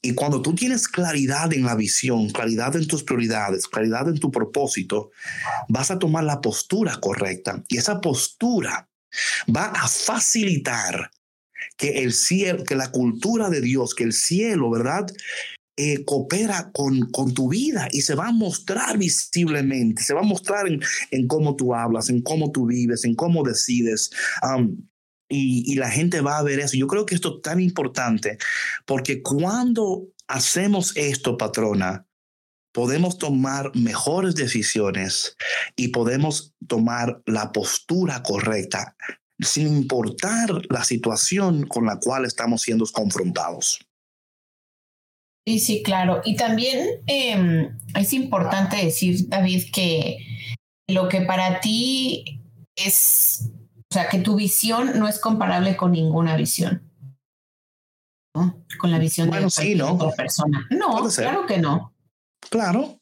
[0.00, 4.30] Y cuando tú tienes claridad en la visión, claridad en tus prioridades, claridad en tu
[4.30, 5.10] propósito,
[5.68, 7.62] vas a tomar la postura correcta.
[7.68, 8.88] Y esa postura
[9.54, 11.10] va a facilitar
[11.76, 15.06] que el cielo, que la cultura de Dios, que el cielo, ¿verdad?
[15.78, 20.24] Eh, coopera con, con tu vida y se va a mostrar visiblemente, se va a
[20.24, 20.80] mostrar en,
[21.12, 24.10] en cómo tú hablas, en cómo tú vives, en cómo decides.
[25.28, 26.76] y, y la gente va a ver eso.
[26.76, 28.38] Yo creo que esto es tan importante
[28.86, 32.08] porque cuando hacemos esto, patrona,
[32.72, 35.36] podemos tomar mejores decisiones
[35.76, 38.96] y podemos tomar la postura correcta
[39.40, 43.87] sin importar la situación con la cual estamos siendo confrontados.
[45.48, 46.20] Sí, sí, claro.
[46.26, 50.18] Y también eh, es importante decir, David, que
[50.86, 52.42] lo que para ti
[52.76, 53.48] es,
[53.90, 56.82] o sea, que tu visión no es comparable con ninguna visión.
[58.36, 58.62] ¿no?
[58.78, 59.94] Con la visión bueno, de sí, ¿no?
[59.94, 60.66] otra persona.
[60.68, 61.94] No, claro que no.
[62.50, 62.98] Claro.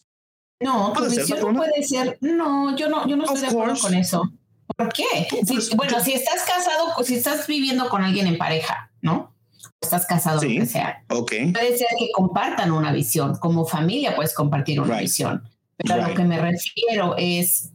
[0.62, 2.16] No, tu visión ser, no puede ser.
[2.20, 3.82] No, yo no, yo no estoy of de acuerdo course.
[3.82, 4.32] con eso.
[4.76, 5.26] ¿Por qué?
[5.44, 9.35] Si, bueno, si estás casado, si estás viviendo con alguien en pareja, ¿no?
[9.80, 10.54] Estás casado, sí.
[10.54, 11.04] lo que sea.
[11.08, 11.52] Okay.
[11.52, 13.36] Puede ser que compartan una visión.
[13.36, 15.02] Como familia puedes compartir una right.
[15.02, 15.48] visión.
[15.76, 16.04] Pero right.
[16.04, 17.70] a lo que me refiero es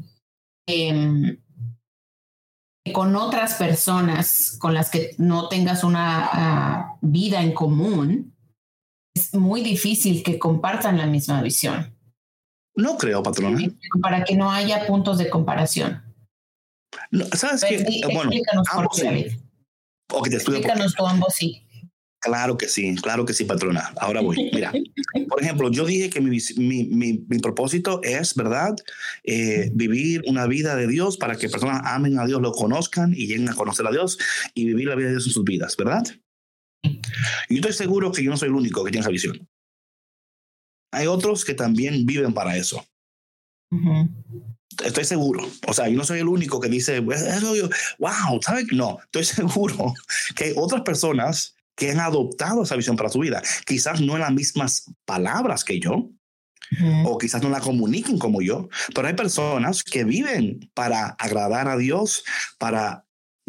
[0.68, 1.38] eh,
[2.84, 8.36] que con otras personas con las que no tengas una uh, vida en común,
[9.14, 11.96] es muy difícil que compartan la misma visión.
[12.76, 13.60] No creo, patrona.
[14.02, 16.02] Para que no haya puntos de comparación.
[17.12, 18.02] No, ¿Sabes qué?
[18.14, 18.32] Bueno,
[18.72, 19.42] ambos sí.
[20.12, 21.66] Okay, te explícanos tú ambos sí.
[22.22, 23.94] Claro que sí, claro que sí, patrona.
[24.00, 24.52] Ahora voy.
[24.54, 24.72] Mira,
[25.28, 28.76] por ejemplo, yo dije que mi, mi, mi, mi propósito es, ¿verdad?
[29.24, 33.26] Eh, vivir una vida de Dios para que personas amen a Dios, lo conozcan y
[33.26, 34.20] lleguen a conocer a Dios
[34.54, 36.04] y vivir la vida de Dios en sus vidas, ¿verdad?
[37.50, 39.50] Y estoy seguro que yo no soy el único que tiene esa visión.
[40.94, 42.86] Hay otros que también viven para eso.
[43.72, 44.10] Uh -huh.
[44.86, 45.50] Estoy seguro.
[45.68, 48.68] O sea, yo no soy el único que dice, wow, ¿sabes?
[48.72, 49.94] No, estoy seguro
[50.36, 53.42] que hay otras personas que han adoptado esa visión para su vida.
[53.66, 56.12] Quizás no en las mismas palabras que yo,
[57.06, 61.78] o quizás no la comuniquen como yo, pero hay personas que viven para agradar a
[61.78, 62.24] Dios,
[62.60, 63.08] para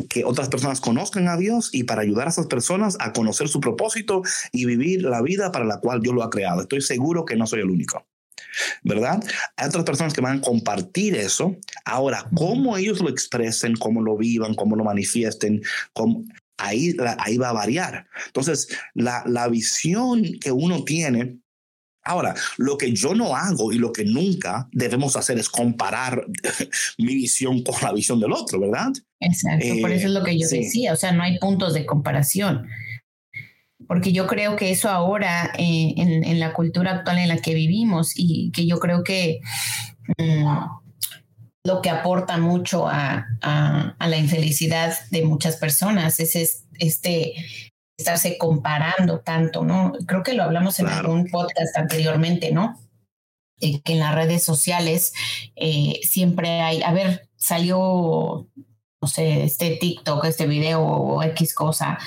[0.09, 3.61] que otras personas conozcan a Dios y para ayudar a esas personas a conocer su
[3.61, 6.63] propósito y vivir la vida para la cual Dios lo ha creado.
[6.63, 8.07] Estoy seguro que no soy el único.
[8.83, 9.23] ¿Verdad?
[9.57, 11.57] Hay otras personas que van a compartir eso.
[11.85, 16.25] Ahora, cómo ellos lo expresen, cómo lo vivan, cómo lo manifiesten, cómo,
[16.59, 18.07] ahí, ahí va a variar.
[18.27, 21.43] Entonces, la, la visión que uno tiene
[22.05, 26.27] Ahora, lo que yo no hago y lo que nunca debemos hacer es comparar
[26.99, 28.93] mi visión con la visión del otro, ¿verdad?
[29.21, 30.59] Exacto, eh, por eso es lo que yo sí.
[30.59, 32.67] decía, o sea, no hay puntos de comparación.
[33.87, 37.55] Porque yo creo que eso ahora, eh, en, en, la cultura actual en la que
[37.55, 39.41] vivimos, y que yo creo que
[40.19, 40.47] mmm,
[41.65, 47.35] lo que aporta mucho a, a, a, la infelicidad de muchas personas es este
[47.97, 49.93] estarse comparando tanto, ¿no?
[50.07, 51.01] Creo que lo hablamos en claro.
[51.01, 52.79] algún podcast anteriormente, ¿no?
[53.61, 55.13] Eh, que en las redes sociales
[55.55, 58.49] eh, siempre hay, a ver, salió,
[59.01, 61.99] no sé, este TikTok, este video o X cosa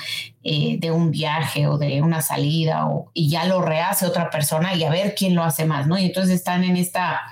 [0.42, 4.74] eh, de un viaje o de una salida o, y ya lo rehace otra persona
[4.74, 5.98] y a ver quién lo hace más, ¿no?
[5.98, 7.22] Y entonces están en esta,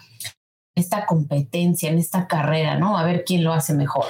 [0.75, 2.99] esta competencia, en esta carrera, ¿no?
[2.99, 4.07] A ver quién lo hace mejor.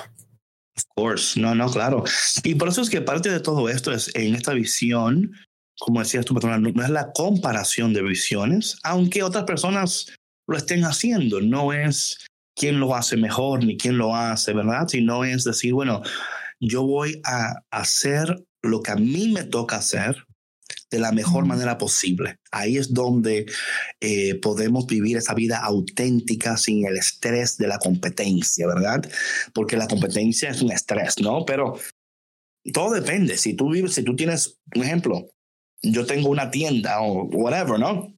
[0.77, 2.05] Of course, no, no, claro.
[2.43, 5.33] Y por eso es que parte de todo esto es en esta visión,
[5.79, 10.13] como decías tu patrona, no es la comparación de visiones, aunque otras personas
[10.49, 14.89] lo estén haciendo, no es quién lo hace mejor ni quién lo hace, ¿verdad?
[14.89, 16.03] Sino es decir, bueno,
[16.61, 20.25] yo voy a hacer lo que a mí me toca hacer
[20.91, 22.39] de la mejor manera posible.
[22.51, 23.47] Ahí es donde
[24.01, 29.05] eh, podemos vivir esa vida auténtica sin el estrés de la competencia, ¿verdad?
[29.53, 31.45] Porque la competencia es un estrés, ¿no?
[31.45, 31.79] Pero
[32.73, 33.37] todo depende.
[33.37, 35.29] Si tú vives, si tú tienes, un ejemplo,
[35.83, 38.15] yo tengo una tienda o whatever, ¿no?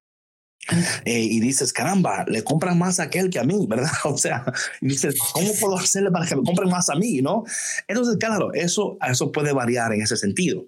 [1.04, 3.90] Eh, y dices, caramba, le compran más a aquel que a mí, ¿verdad?
[4.04, 4.44] O sea,
[4.80, 7.44] dices, ¿cómo puedo hacerle para que me compren más a mí, no?
[7.88, 10.66] Entonces, claro, eso, eso puede variar en ese sentido.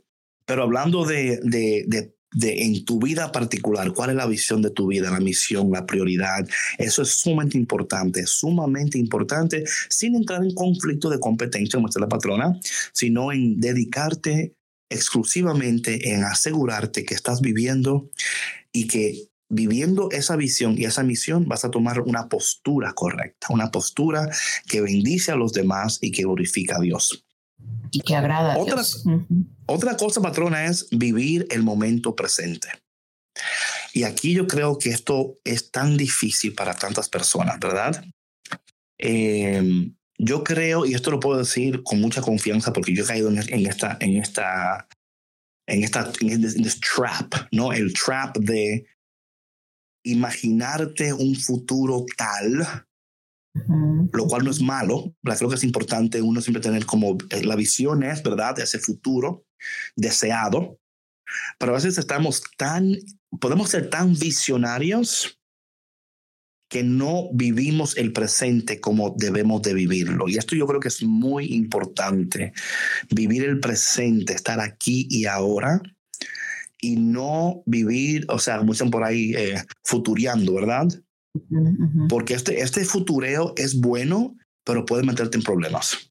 [0.48, 4.70] Pero hablando de, de, de, de, en tu vida particular, cuál es la visión de
[4.70, 10.54] tu vida, la misión, la prioridad, eso es sumamente importante, sumamente importante, sin entrar en
[10.54, 12.58] conflicto de competencia, como está la patrona,
[12.94, 14.54] sino en dedicarte
[14.90, 18.10] exclusivamente en asegurarte que estás viviendo
[18.72, 23.70] y que viviendo esa visión y esa misión vas a tomar una postura correcta, una
[23.70, 24.30] postura
[24.66, 27.27] que bendice a los demás y que glorifica a Dios.
[27.90, 29.02] Y que agrada a otra, Dios.
[29.04, 29.46] Uh -huh.
[29.66, 32.68] otra cosa, patrona, es vivir el momento presente.
[33.92, 38.04] Y aquí yo creo que esto es tan difícil para tantas personas, ¿verdad?
[38.98, 43.28] Eh, yo creo, y esto lo puedo decir con mucha confianza porque yo he caído
[43.28, 44.88] en, en esta, en esta,
[45.66, 47.72] en esta, en este trap, ¿no?
[47.72, 48.86] El trap de
[50.04, 52.86] imaginarte un futuro tal,
[53.54, 57.56] lo cual no es malo, creo que es importante uno siempre tener como eh, la
[57.56, 59.44] visión es, ¿verdad?, de ese futuro
[59.96, 60.78] deseado,
[61.58, 62.96] pero a veces estamos tan,
[63.40, 65.38] podemos ser tan visionarios
[66.68, 70.28] que no vivimos el presente como debemos de vivirlo.
[70.28, 72.52] Y esto yo creo que es muy importante,
[73.10, 75.80] vivir el presente, estar aquí y ahora
[76.80, 79.64] y no vivir, o sea, como dicen por ahí, eh,
[80.54, 80.88] ¿verdad?
[82.08, 86.10] Porque este, este futureo es bueno, pero puede meterte en problemas.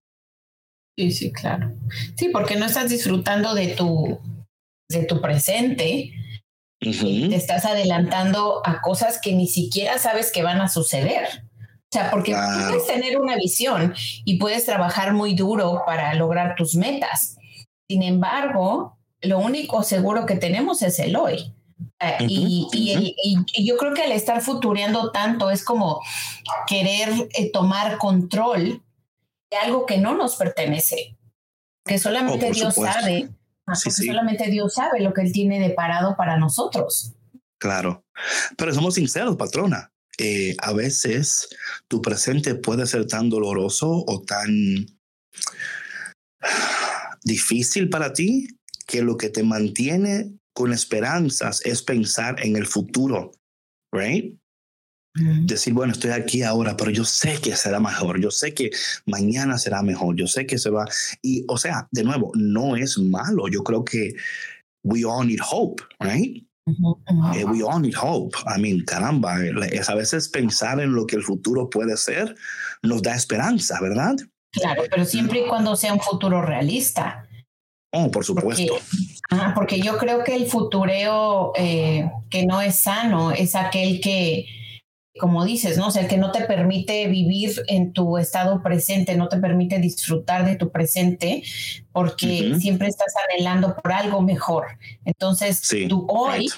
[0.97, 1.75] Sí, sí, claro.
[2.15, 4.19] Sí, porque no estás disfrutando de tu,
[4.89, 6.11] de tu presente.
[6.79, 11.27] Te estás adelantando a cosas que ni siquiera sabes que van a suceder.
[11.59, 12.35] O sea, porque
[12.67, 13.93] puedes tener una visión
[14.25, 17.37] y puedes trabajar muy duro para lograr tus metas.
[17.89, 21.53] Sin embargo, lo único seguro que tenemos es el hoy.
[21.99, 26.01] Eh, y, yo creo que al estar futureando tanto es como
[26.67, 28.83] querer eh, tomar control
[29.49, 31.17] de algo que no nos pertenece,
[31.85, 33.29] que solamente oh, Dios sabe,
[33.73, 37.13] solamente Dios sabe lo que Él tiene de parado para nosotros.
[37.57, 38.05] Claro,
[38.57, 39.91] pero somos sinceros, patrona.
[40.19, 41.47] Eh, a veces
[41.87, 44.87] tu presente puede ser tan doloroso o tan
[47.23, 48.47] difícil para ti
[48.87, 53.31] que lo que te mantiene con esperanzas es pensar en el futuro,
[53.93, 54.35] right?
[55.13, 58.71] Decir, bueno, estoy aquí ahora, pero yo sé que será mejor, yo sé que
[59.05, 60.85] mañana será mejor, yo sé que se va.
[61.21, 63.47] Y, o sea, de nuevo, no es malo.
[63.49, 64.15] Yo creo que
[64.83, 66.43] we all need hope, right?
[67.35, 68.35] Eh, we all need hope.
[68.47, 69.37] I mean, caramba,
[69.71, 72.35] es a veces pensar en lo que el futuro puede ser
[72.81, 74.15] nos da esperanza, ¿verdad?
[74.53, 77.26] Claro, pero siempre y cuando sea un futuro realista.
[77.91, 78.77] Oh, por supuesto.
[79.55, 84.45] Porque, yo creo que el futureo eh, que no es sano es aquel que,
[85.19, 85.87] como dices, ¿no?
[85.87, 89.79] O sea, el que no te permite vivir en tu estado presente, no te permite
[89.79, 91.43] disfrutar de tu presente,
[91.91, 94.65] porque siempre estás anhelando por algo mejor.
[95.05, 96.49] Entonces, tú hoy,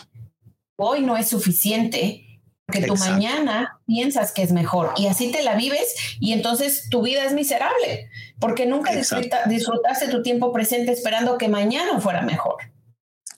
[0.77, 2.28] hoy no es suficiente
[2.69, 7.01] porque tu mañana piensas que es mejor y así te la vives y entonces tu
[7.01, 8.09] vida es miserable
[8.39, 12.57] porque nunca disfrutaste tu tiempo presente esperando que mañana fuera mejor.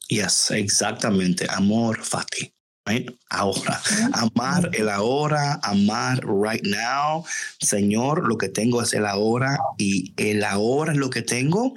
[0.10, 1.48] Yes, exactamente.
[1.50, 2.54] Amor, Fati.
[3.30, 3.80] Ahora,
[4.12, 7.24] amar el ahora, amar right now.
[7.62, 11.76] Señor, lo que tengo es el ahora y el ahora es lo que tengo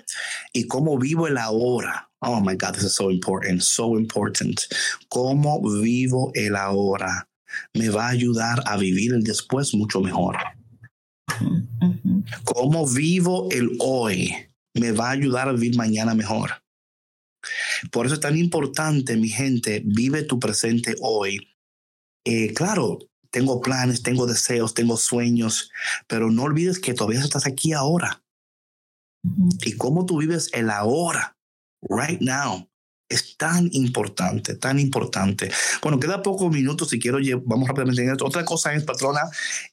[0.52, 2.10] y cómo vivo el ahora.
[2.20, 4.62] Oh my God, this is so important, so important.
[5.08, 7.28] Cómo vivo el ahora
[7.72, 10.36] me va a ayudar a vivir el después mucho mejor.
[12.44, 14.34] Cómo vivo el hoy
[14.74, 16.62] me va a ayudar a vivir mañana mejor.
[17.90, 21.48] Por eso es tan importante, mi gente, vive tu presente hoy.
[22.24, 22.98] Eh, claro,
[23.30, 25.70] tengo planes, tengo deseos, tengo sueños,
[26.06, 28.22] pero no olvides que todavía estás aquí ahora.
[29.64, 31.36] Y cómo tú vives el ahora,
[31.82, 32.68] right now,
[33.08, 35.50] es tan importante, tan importante.
[35.82, 38.24] Bueno, queda pocos minutos y quiero, vamos rápidamente.
[38.24, 39.20] Otra cosa es, patrona,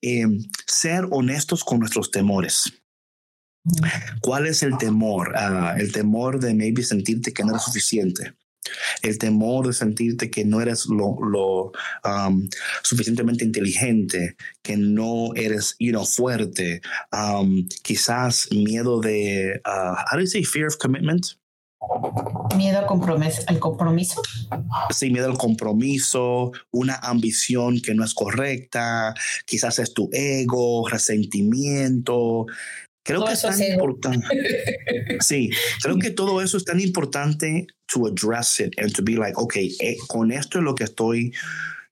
[0.02, 0.26] eh,
[0.68, 2.72] ser honestos con nuestros temores.
[4.22, 5.34] ¿Cuál es el temor?
[5.36, 8.34] Ah, el temor de maybe sentirte que no eres suficiente.
[9.02, 11.72] El temor de sentirte que no eres lo, lo
[12.04, 12.48] um,
[12.84, 16.82] suficientemente inteligente, que no eres you know, fuerte.
[17.12, 21.41] Um, quizás miedo de, uh, how do you say fear of commitment?
[22.56, 24.22] Miedo al compromiso, al compromiso.
[24.92, 29.16] Sí, miedo al compromiso, una ambición que no es correcta,
[29.46, 32.46] quizás es tu ego, resentimiento.
[33.04, 34.28] Creo que es tan importante.
[35.22, 35.50] sí,
[35.82, 39.56] creo que todo eso es tan importante to address it and to be like, ok,
[39.58, 41.34] eh, con esto es lo que estoy,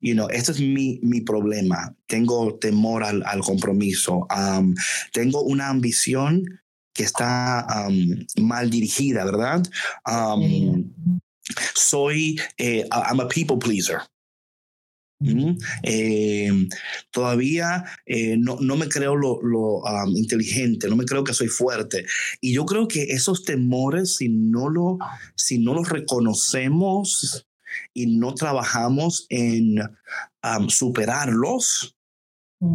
[0.01, 1.95] you know, este es mi, mi problema.
[2.05, 4.27] Tengo temor al, al compromiso.
[4.29, 4.75] Um,
[5.13, 6.61] tengo una ambición
[6.99, 7.65] que está
[8.35, 9.63] mal dirigida, ¿verdad?
[11.73, 14.01] soy, eh, I'm a people pleaser.
[15.21, 15.57] ¿Mm?
[15.83, 16.67] Eh,
[17.11, 19.81] todavía eh, no, no, me creo lo, lo
[20.13, 22.05] inteligente, no me creo que soy fuerte.
[22.41, 24.97] Y yo creo que esos temores, si no, lo,
[25.35, 27.47] si no los reconocemos
[27.93, 29.77] y no trabajamos en
[30.67, 31.95] superarlos,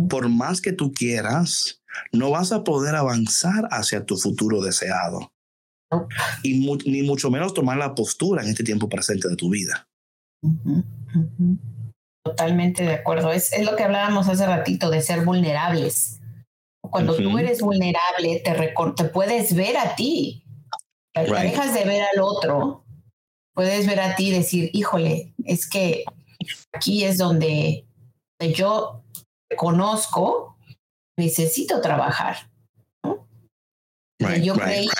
[0.08, 1.82] por más que tú quieras,
[2.12, 5.32] no vas a poder avanzar hacia tu futuro deseado.
[6.42, 9.88] Y ni mucho menos tomar la postura en este tiempo presente de tu vida.
[12.24, 13.32] Totalmente de acuerdo.
[13.32, 16.20] Es, es, lo que hablábamos hace ratito de ser vulnerables.
[16.80, 20.44] Cuando tú eres vulnerable, te, te puedes ver a ti.
[21.14, 22.84] Dejas de ver al otro,
[23.54, 26.04] puedes ver a ti y decir, híjole, es que
[26.72, 27.86] aquí es donde
[28.54, 29.03] yo
[29.56, 30.56] conozco,
[31.18, 32.50] necesito trabajar.
[34.42, 34.90] yo creía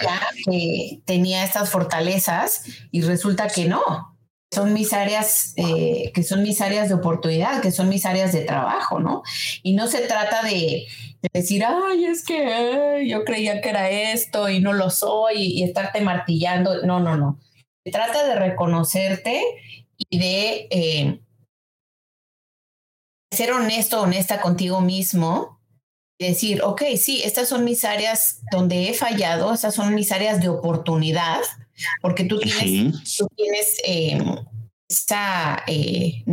[0.45, 4.14] que tenía estas fortalezas y resulta que no.
[4.53, 8.42] Son mis áreas, eh, que son mis áreas de oportunidad, que son mis áreas de
[8.42, 9.22] trabajo, ¿no?
[9.64, 10.86] Y no se trata de,
[11.32, 16.01] decir, ay, es que yo creía que era esto y no lo soy y, estarte
[16.03, 16.82] martillando.
[16.82, 17.40] No, no, no.
[17.84, 19.42] Se trata de reconocerte
[19.99, 21.20] y de eh,
[23.35, 25.61] ser honesto, honesta contigo mismo
[26.18, 30.41] y decir, ok, sí, estas son mis áreas donde he fallado, estas son mis áreas
[30.41, 31.41] de oportunidad,
[32.01, 34.22] porque tú tienes, tú tienes eh,
[35.66, 36.24] eh,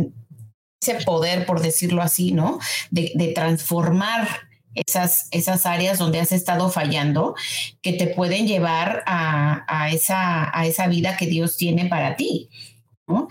[0.80, 2.58] ese poder, por decirlo así, ¿no?
[2.90, 4.28] De, de transformar
[4.74, 7.34] esas, esas áreas donde has estado fallando
[7.82, 12.48] que te pueden llevar a, a, esa, a esa vida que Dios tiene para ti.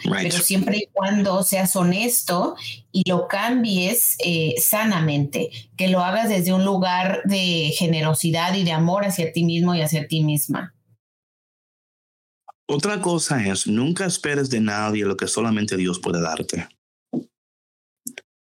[0.03, 2.55] Pero siempre y cuando seas honesto
[2.91, 8.71] y lo cambies eh, sanamente, que lo hagas desde un lugar de generosidad y de
[8.71, 10.73] amor hacia ti mismo y hacia ti misma.
[12.67, 16.69] Otra cosa es, nunca esperes de nadie lo que solamente Dios puede darte.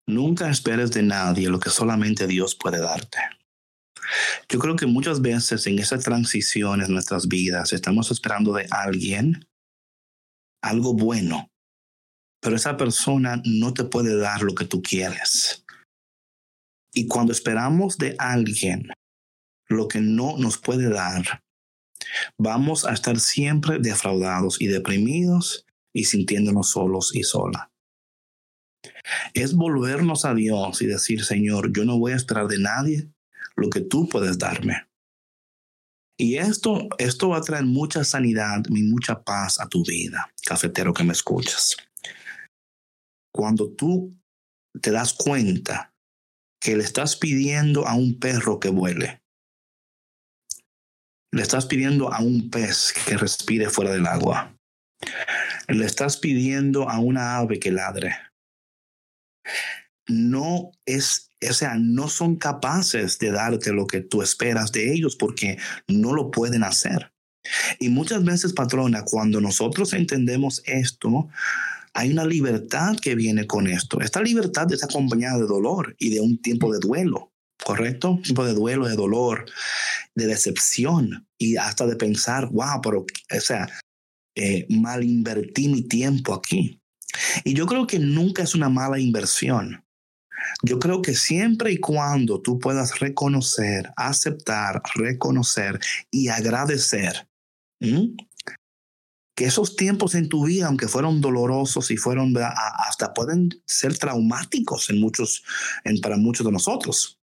[0.08, 3.20] Nunca esperes de nadie lo que solamente Dios puede darte.
[4.50, 9.47] Yo creo que muchas veces en esas transiciones en nuestras vidas estamos esperando de alguien
[10.62, 11.50] algo bueno,
[12.42, 15.66] pero esa persona no te puede dar lo que tú quieres.
[16.94, 18.90] Y cuando esperamos de alguien
[19.68, 21.44] lo que no nos puede dar,
[22.38, 27.72] vamos a estar siempre defraudados y deprimidos y sintiéndonos solos y sola.
[29.34, 33.10] Es volvernos a Dios y decir, Señor, yo no voy a esperar de nadie
[33.56, 34.88] lo que tú puedes darme.
[36.20, 40.92] Y esto, esto va a traer mucha sanidad y mucha paz a tu vida, cafetero
[40.94, 41.78] que me escuchas.
[43.32, 44.18] Cuando tú
[44.82, 45.94] te das cuenta
[46.60, 49.22] que le estás pidiendo a un perro que vuele,
[51.32, 54.58] le estás pidiendo a un pez que respire fuera del agua,
[55.68, 58.16] le estás pidiendo a una ave que ladre,
[60.08, 65.16] no es, o sea, no son capaces de darte lo que tú esperas de ellos
[65.16, 67.12] porque no lo pueden hacer.
[67.80, 71.30] Y muchas veces, patrona, cuando nosotros entendemos esto,
[71.94, 74.00] hay una libertad que viene con esto.
[74.02, 77.32] Esta libertad está acompañada de dolor y de un tiempo de duelo,
[77.64, 78.12] ¿correcto?
[78.12, 79.46] Un tiempo de duelo, de dolor,
[80.14, 83.06] de decepción y hasta de pensar, wow, pero,
[83.36, 83.68] o sea,
[84.36, 86.80] eh, mal invertí mi tiempo aquí.
[87.44, 89.84] Y yo creo que nunca es una mala inversión.
[90.64, 95.80] Yo creo que siempre y cuando tú puedas reconocer, aceptar, reconocer
[96.12, 97.28] y agradecer
[97.80, 104.90] que esos tiempos en tu vida, aunque fueron dolorosos y fueron hasta pueden ser traumáticos
[104.90, 105.44] en muchos,
[105.84, 107.20] en, para muchos de nosotros.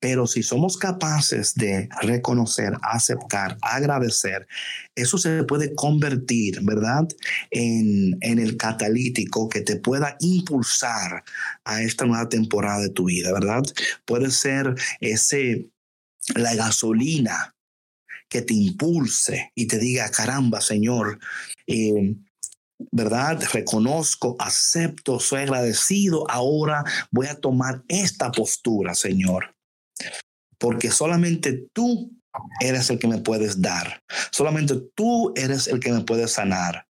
[0.00, 4.46] Pero si somos capaces de reconocer, aceptar, agradecer,
[4.94, 7.08] eso se puede convertir, ¿verdad?
[7.50, 11.24] En, en el catalítico que te pueda impulsar
[11.64, 13.62] a esta nueva temporada de tu vida, ¿verdad?
[14.04, 15.70] Puede ser ese,
[16.34, 17.54] la gasolina
[18.28, 21.18] que te impulse y te diga, caramba, Señor,
[21.66, 22.14] eh,
[22.92, 23.42] ¿verdad?
[23.52, 26.30] Reconozco, acepto, soy agradecido.
[26.30, 29.57] Ahora voy a tomar esta postura, Señor.
[30.58, 32.12] Porque solamente tú
[32.60, 34.02] eres el que me puedes dar.
[34.30, 36.86] Solamente tú eres el que me puedes sanar.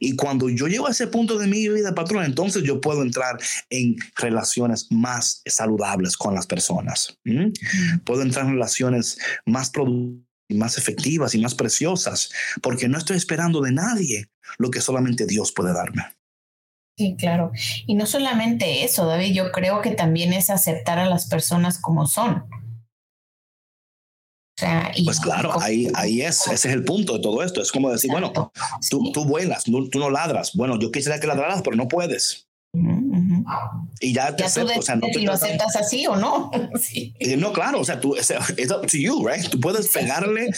[0.00, 3.38] Y cuando yo llego a ese punto de mi vida, patrón, entonces yo puedo entrar
[3.70, 7.16] en relaciones más saludables con las personas.
[8.04, 12.30] Puedo entrar en relaciones más productivas más efectivas y más preciosas,
[12.62, 14.28] porque no estoy esperando de nadie
[14.58, 16.06] lo que solamente Dios puede darme.
[16.98, 17.52] Sí, claro.
[17.86, 22.08] Y no solamente eso, David, yo creo que también es aceptar a las personas como
[22.08, 22.38] son.
[22.40, 27.62] O sea, pues claro, ahí, ahí es, ese es el punto de todo esto.
[27.62, 28.32] Es como decir, bueno,
[28.90, 30.56] tú, tú vuelas, tú no ladras.
[30.56, 32.48] Bueno, yo quisiera que ladraras, pero no puedes.
[34.00, 36.50] Y ya te aceptas, o sea, no te lo aceptas así o no.
[36.80, 37.14] sí.
[37.36, 39.48] No, claro, o sea, tú, es up to you, right?
[39.48, 40.50] Tú puedes pegarle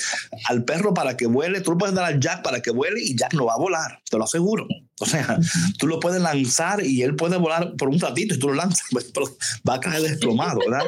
[0.46, 3.16] al perro para que vuele, tú lo puedes dar al Jack para que vuele y
[3.16, 4.66] Jack no va a volar, te lo aseguro.
[5.00, 5.38] O sea,
[5.78, 8.86] tú lo puedes lanzar y él puede volar por un ratito y tú lo lanzas,
[8.90, 9.26] pues, pero
[9.68, 10.86] va a caer desplomado, ¿verdad?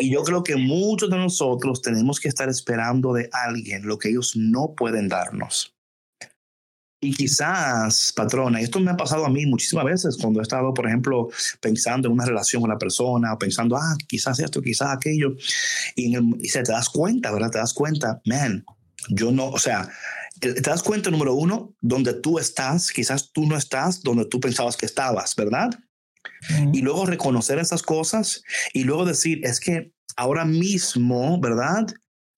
[0.00, 4.08] Y yo creo que muchos de nosotros tenemos que estar esperando de alguien lo que
[4.08, 5.73] ellos no pueden darnos.
[7.04, 10.86] Y quizás, patrona, esto me ha pasado a mí muchísimas veces cuando he estado, por
[10.86, 11.28] ejemplo,
[11.60, 15.34] pensando en una relación con la persona, o pensando, ah, quizás esto, quizás aquello,
[15.96, 16.16] y,
[16.48, 17.50] se te das cuenta, ¿verdad?
[17.50, 18.64] Te das cuenta, man,
[19.10, 19.86] yo no, o sea,
[20.40, 24.78] te das cuenta, número uno, donde tú estás, quizás tú no estás donde tú pensabas
[24.78, 25.70] que estabas, ¿verdad?
[26.72, 28.42] Y luego reconocer esas cosas
[28.72, 31.86] y luego decir, es que ahora mismo, ¿verdad?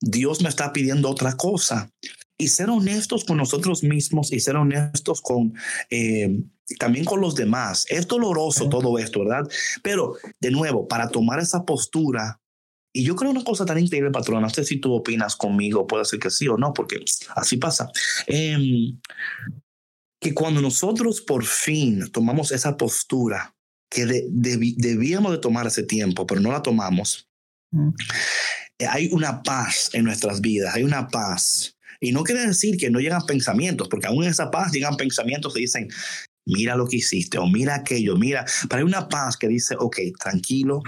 [0.00, 1.90] Dios me está pidiendo otra cosa.
[2.38, 5.54] Y ser honestos con nosotros mismos y ser honestos con
[5.90, 6.42] eh,
[6.78, 7.86] también con los demás.
[7.88, 9.48] Es doloroso todo esto, ¿verdad?
[9.82, 12.40] Pero de nuevo, para tomar esa postura,
[12.92, 16.04] y yo creo una cosa tan increíble, patrón, no sé si tú opinas conmigo, puede
[16.04, 17.90] ser que sí o no, porque así pasa.
[18.26, 18.98] Em,
[20.20, 23.54] que cuando nosotros por fin tomamos esa postura
[23.90, 27.28] que debíamos de tomar ese tiempo, pero no la tomamos,
[28.88, 31.75] hay una paz en nuestras vidas, hay una paz.
[32.00, 35.54] Y no quiere decir que no llegan pensamientos, porque aún en esa paz llegan pensamientos
[35.54, 35.88] que dicen,
[36.46, 39.98] mira lo que hiciste o mira aquello, mira, pero hay una paz que dice, ok,
[40.18, 40.82] tranquilo,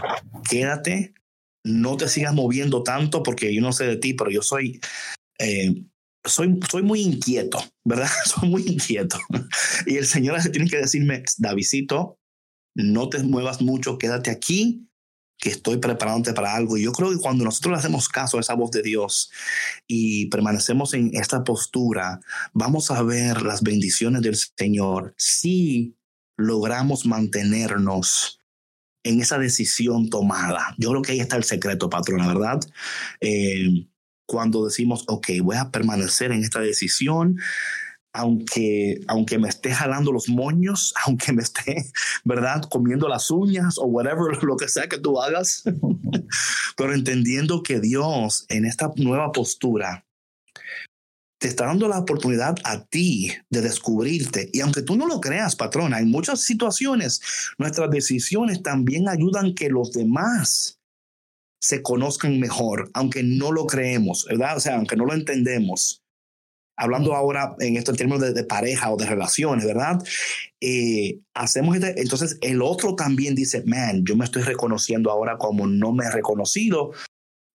[0.48, 1.14] quédate,
[1.64, 4.80] no te sigas moviendo tanto porque yo no sé de ti, pero yo soy,
[5.38, 5.84] eh,
[6.24, 8.08] soy, soy muy inquieto, ¿verdad?
[8.24, 9.18] soy muy inquieto.
[9.86, 12.18] y el Señor tiene que decirme, Davidito,
[12.76, 14.87] no te muevas mucho, quédate aquí
[15.38, 16.76] que estoy preparándote para algo.
[16.76, 19.30] Y yo creo que cuando nosotros le hacemos caso a esa voz de Dios
[19.86, 22.20] y permanecemos en esta postura,
[22.52, 25.94] vamos a ver las bendiciones del Señor si
[26.36, 28.40] logramos mantenernos
[29.04, 30.74] en esa decisión tomada.
[30.76, 32.60] Yo creo que ahí está el secreto, patrona, ¿verdad?
[33.20, 33.86] Eh,
[34.26, 37.38] cuando decimos, ok, voy a permanecer en esta decisión,
[38.12, 41.90] aunque, aunque me esté jalando los moños, aunque me esté,
[42.24, 45.64] ¿verdad?, comiendo las uñas o whatever, lo que sea que tú hagas,
[46.76, 50.04] pero entendiendo que Dios en esta nueva postura
[51.40, 54.50] te está dando la oportunidad a ti de descubrirte.
[54.52, 57.20] Y aunque tú no lo creas, patrona, en muchas situaciones
[57.58, 60.80] nuestras decisiones también ayudan que los demás
[61.60, 64.56] se conozcan mejor, aunque no lo creemos, ¿verdad?
[64.56, 66.02] O sea, aunque no lo entendemos
[66.78, 69.98] hablando ahora en esto en términos de, pareja o de relaciones, ¿verdad?
[70.60, 75.66] Eh, hacemos este, entonces el otro también dice, man, yo me estoy reconociendo ahora como
[75.66, 76.92] no me he reconocido.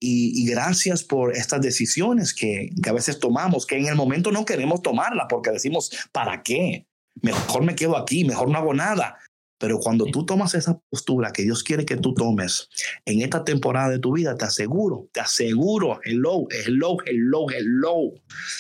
[0.06, 4.44] Y, gracias por estas decisiones que, que, a veces tomamos, que en el momento no
[4.44, 6.86] queremos tomarla porque decimos, ¿para qué?
[7.22, 9.18] Mejor me quedo aquí, mejor no hago nada.
[9.64, 12.68] Pero cuando tú tomas esa postura que Dios quiere que tú tomes
[13.06, 18.12] en esta temporada de tu vida, te aseguro, te aseguro, hello, hello, hello, hello,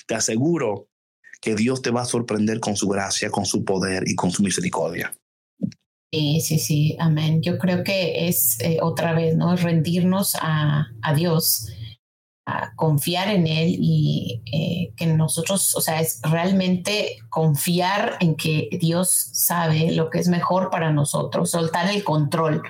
[0.08, 0.88] te aseguro
[1.42, 4.44] que Dios te va a sorprender con su gracia, con su poder y con su
[4.44, 5.14] misericordia.
[6.10, 7.42] Sí, sí, sí, amén.
[7.42, 9.58] Yo creo que es eh, otra vez, ¿no?
[9.58, 11.68] Rendirnos a, a Dios
[12.46, 18.70] a confiar en Él y eh, que nosotros, o sea, es realmente confiar en que
[18.80, 22.62] Dios sabe lo que es mejor para nosotros, soltar el control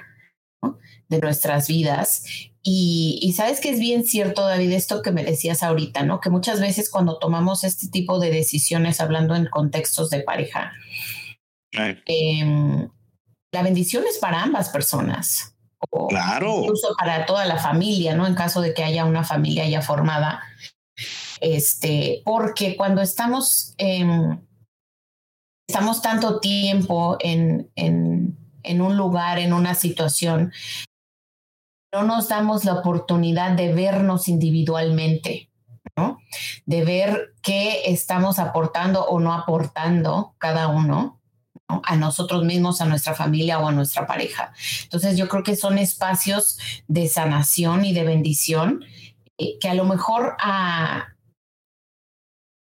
[1.10, 2.24] de nuestras vidas.
[2.66, 6.22] Y, sabes que es bien cierto, David, esto que me decías ahorita, ¿no?
[6.22, 10.72] Que muchas veces cuando tomamos este tipo de decisiones, hablando en contextos de pareja,
[12.06, 12.90] em,
[13.52, 15.53] la bendición es para ambas personas
[16.10, 16.62] claro.
[16.62, 18.28] incluso para toda la familia, ¿no?
[18.28, 20.42] En caso de que haya una familia ya formada.
[21.42, 23.76] Este, porque cuando estamos,
[25.68, 30.54] estamos tanto tiempo en, en, en un lugar, en una situación,
[31.94, 35.52] no nos damos la oportunidad de vernos individualmente,
[35.96, 36.18] ¿no?
[36.66, 41.22] De ver qué estamos aportando o no aportando cada uno
[41.68, 44.54] a nosotros mismos, a nuestra familia o a nuestra pareja.
[44.84, 48.86] Entonces yo creo que son espacios de sanación y de bendición
[49.38, 51.16] eh, que a lo mejor a,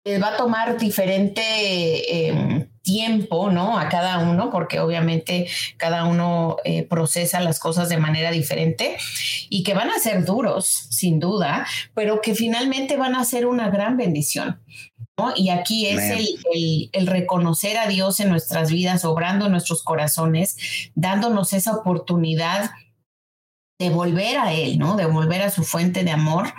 [0.05, 3.79] les va a tomar diferente em, tiempo, ¿no?
[3.79, 8.97] A cada uno, porque obviamente cada uno eh, procesa las cosas de manera diferente
[9.49, 13.71] y que van a ser duros, sin duda, pero que finalmente van a ser una
[13.71, 14.61] gran bendición.
[15.37, 20.57] Y aquí es el, el, reconocer a Dios en nuestras vidas, obrando en nuestros corazones,
[20.97, 22.73] dándonos esa oportunidad
[23.79, 24.97] de volver a Él, ¿no?
[24.97, 26.53] De volver a su fuente de amor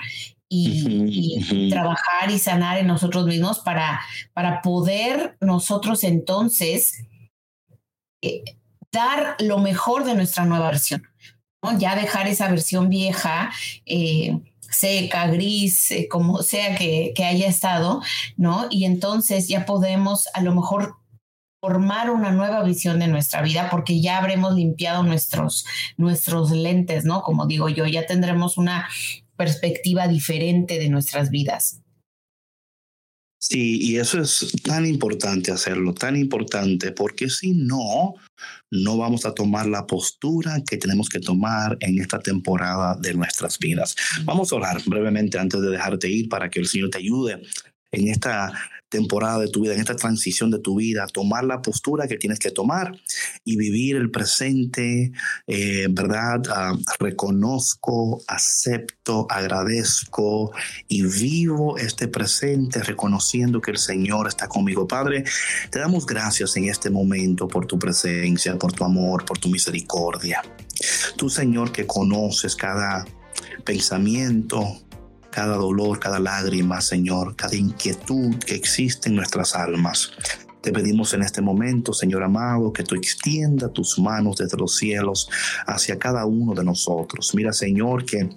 [0.49, 4.01] y, trabajar y sanar en nosotros mismos para,
[4.33, 7.05] para poder nosotros entonces
[8.21, 8.43] eh,
[8.91, 11.03] dar lo mejor de nuestra nueva versión,
[11.63, 11.77] ¿no?
[11.77, 13.51] Ya dejar esa versión vieja.
[13.85, 14.39] Eh,
[14.69, 18.01] seca, gris, eh, como sea que, que, haya estado,
[18.35, 18.67] ¿no?
[18.69, 20.95] Y entonces ya podemos a lo mejor
[21.61, 25.65] formar una nueva visión de nuestra vida porque ya habremos limpiado nuestros,
[25.97, 27.21] nuestros lentes, ¿no?
[27.21, 28.87] Como digo yo, ya tendremos una
[29.35, 31.81] perspectiva diferente de nuestras vidas.
[33.47, 38.15] Sí, y eso es tan importante hacerlo, tan importante, porque si no,
[38.71, 43.59] no vamos a tomar la postura que tenemos que tomar en esta temporada de nuestras
[43.59, 43.95] vidas.
[44.23, 47.43] Vamos a orar brevemente antes de dejarte ir para que el Señor te ayude
[47.91, 48.51] en esta
[48.95, 52.39] temporada de tu vida, en esta transición de tu vida, tomar la postura que tienes
[52.39, 52.97] que tomar
[53.43, 55.11] y vivir el presente,
[55.47, 56.41] eh, ¿verdad?
[56.49, 60.51] Ah, reconozco, acepto, agradezco
[60.87, 64.87] y vivo este presente reconociendo que el Señor está conmigo.
[64.87, 65.25] Padre,
[65.69, 70.41] te damos gracias en este momento por tu presencia, por tu amor, por tu misericordia.
[71.17, 73.05] Tú, Señor, que conoces cada
[73.65, 74.84] pensamiento,
[75.35, 80.11] cada dolor, cada lágrima, Señor, cada inquietud que existe en nuestras almas.
[80.61, 85.29] Te pedimos en este momento, Señor amado, que tú extienda tus manos desde los cielos
[85.67, 87.35] hacia cada uno de nosotros.
[87.35, 88.29] Mira, Señor, que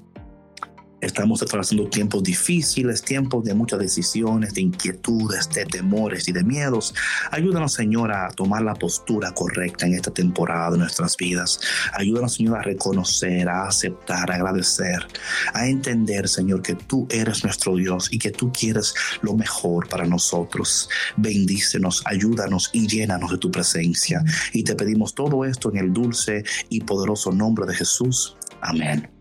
[1.00, 6.92] Estamos atravesando tiempos difíciles, tiempos de muchas decisiones, de inquietudes, de temores y de miedos.
[7.30, 11.60] Ayúdanos, Señor, a tomar la postura correcta en esta temporada de nuestras vidas.
[11.92, 15.06] Ayúdanos, Señor, a reconocer, a aceptar, a agradecer,
[15.54, 18.92] a entender, Señor, que tú eres nuestro Dios y que tú quieres
[19.22, 20.88] lo mejor para nosotros.
[21.16, 24.24] Bendícenos, ayúdanos y llénanos de tu presencia.
[24.52, 28.36] Y te pedimos todo esto en el dulce y poderoso nombre de Jesús.
[28.60, 29.17] Amén.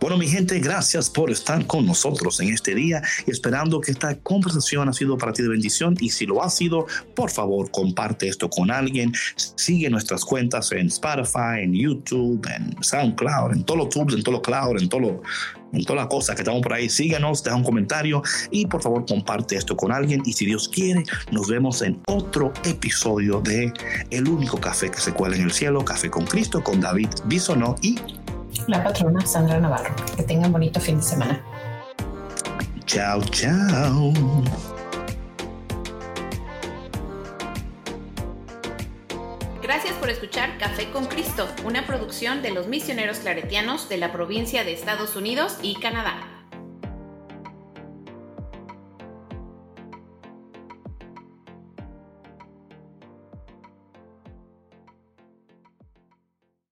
[0.00, 4.88] Bueno, mi gente, gracias por estar con nosotros en este día, esperando que esta conversación
[4.88, 8.50] ha sido para ti de bendición y si lo ha sido, por favor, comparte esto
[8.50, 14.14] con alguien, sigue nuestras cuentas en Spotify, en YouTube, en SoundCloud, en todos los tubes,
[14.14, 15.22] en todos los cloud, en todo
[15.72, 16.88] en todas las cosas que estamos por ahí.
[16.88, 18.22] Síguenos, deja un comentario
[18.52, 20.22] y por favor comparte esto con alguien.
[20.24, 23.72] Y si Dios quiere, nos vemos en otro episodio de
[24.10, 27.74] El único café que se cuela en el cielo, Café con Cristo, con David Bisonó
[27.82, 27.96] y
[28.66, 29.94] la patrona Sandra Navarro.
[30.16, 31.42] Que tengan bonito fin de semana.
[32.86, 34.12] Chao, chao.
[39.62, 44.62] Gracias por escuchar Café con Cristo, una producción de los misioneros claretianos de la provincia
[44.62, 46.33] de Estados Unidos y Canadá.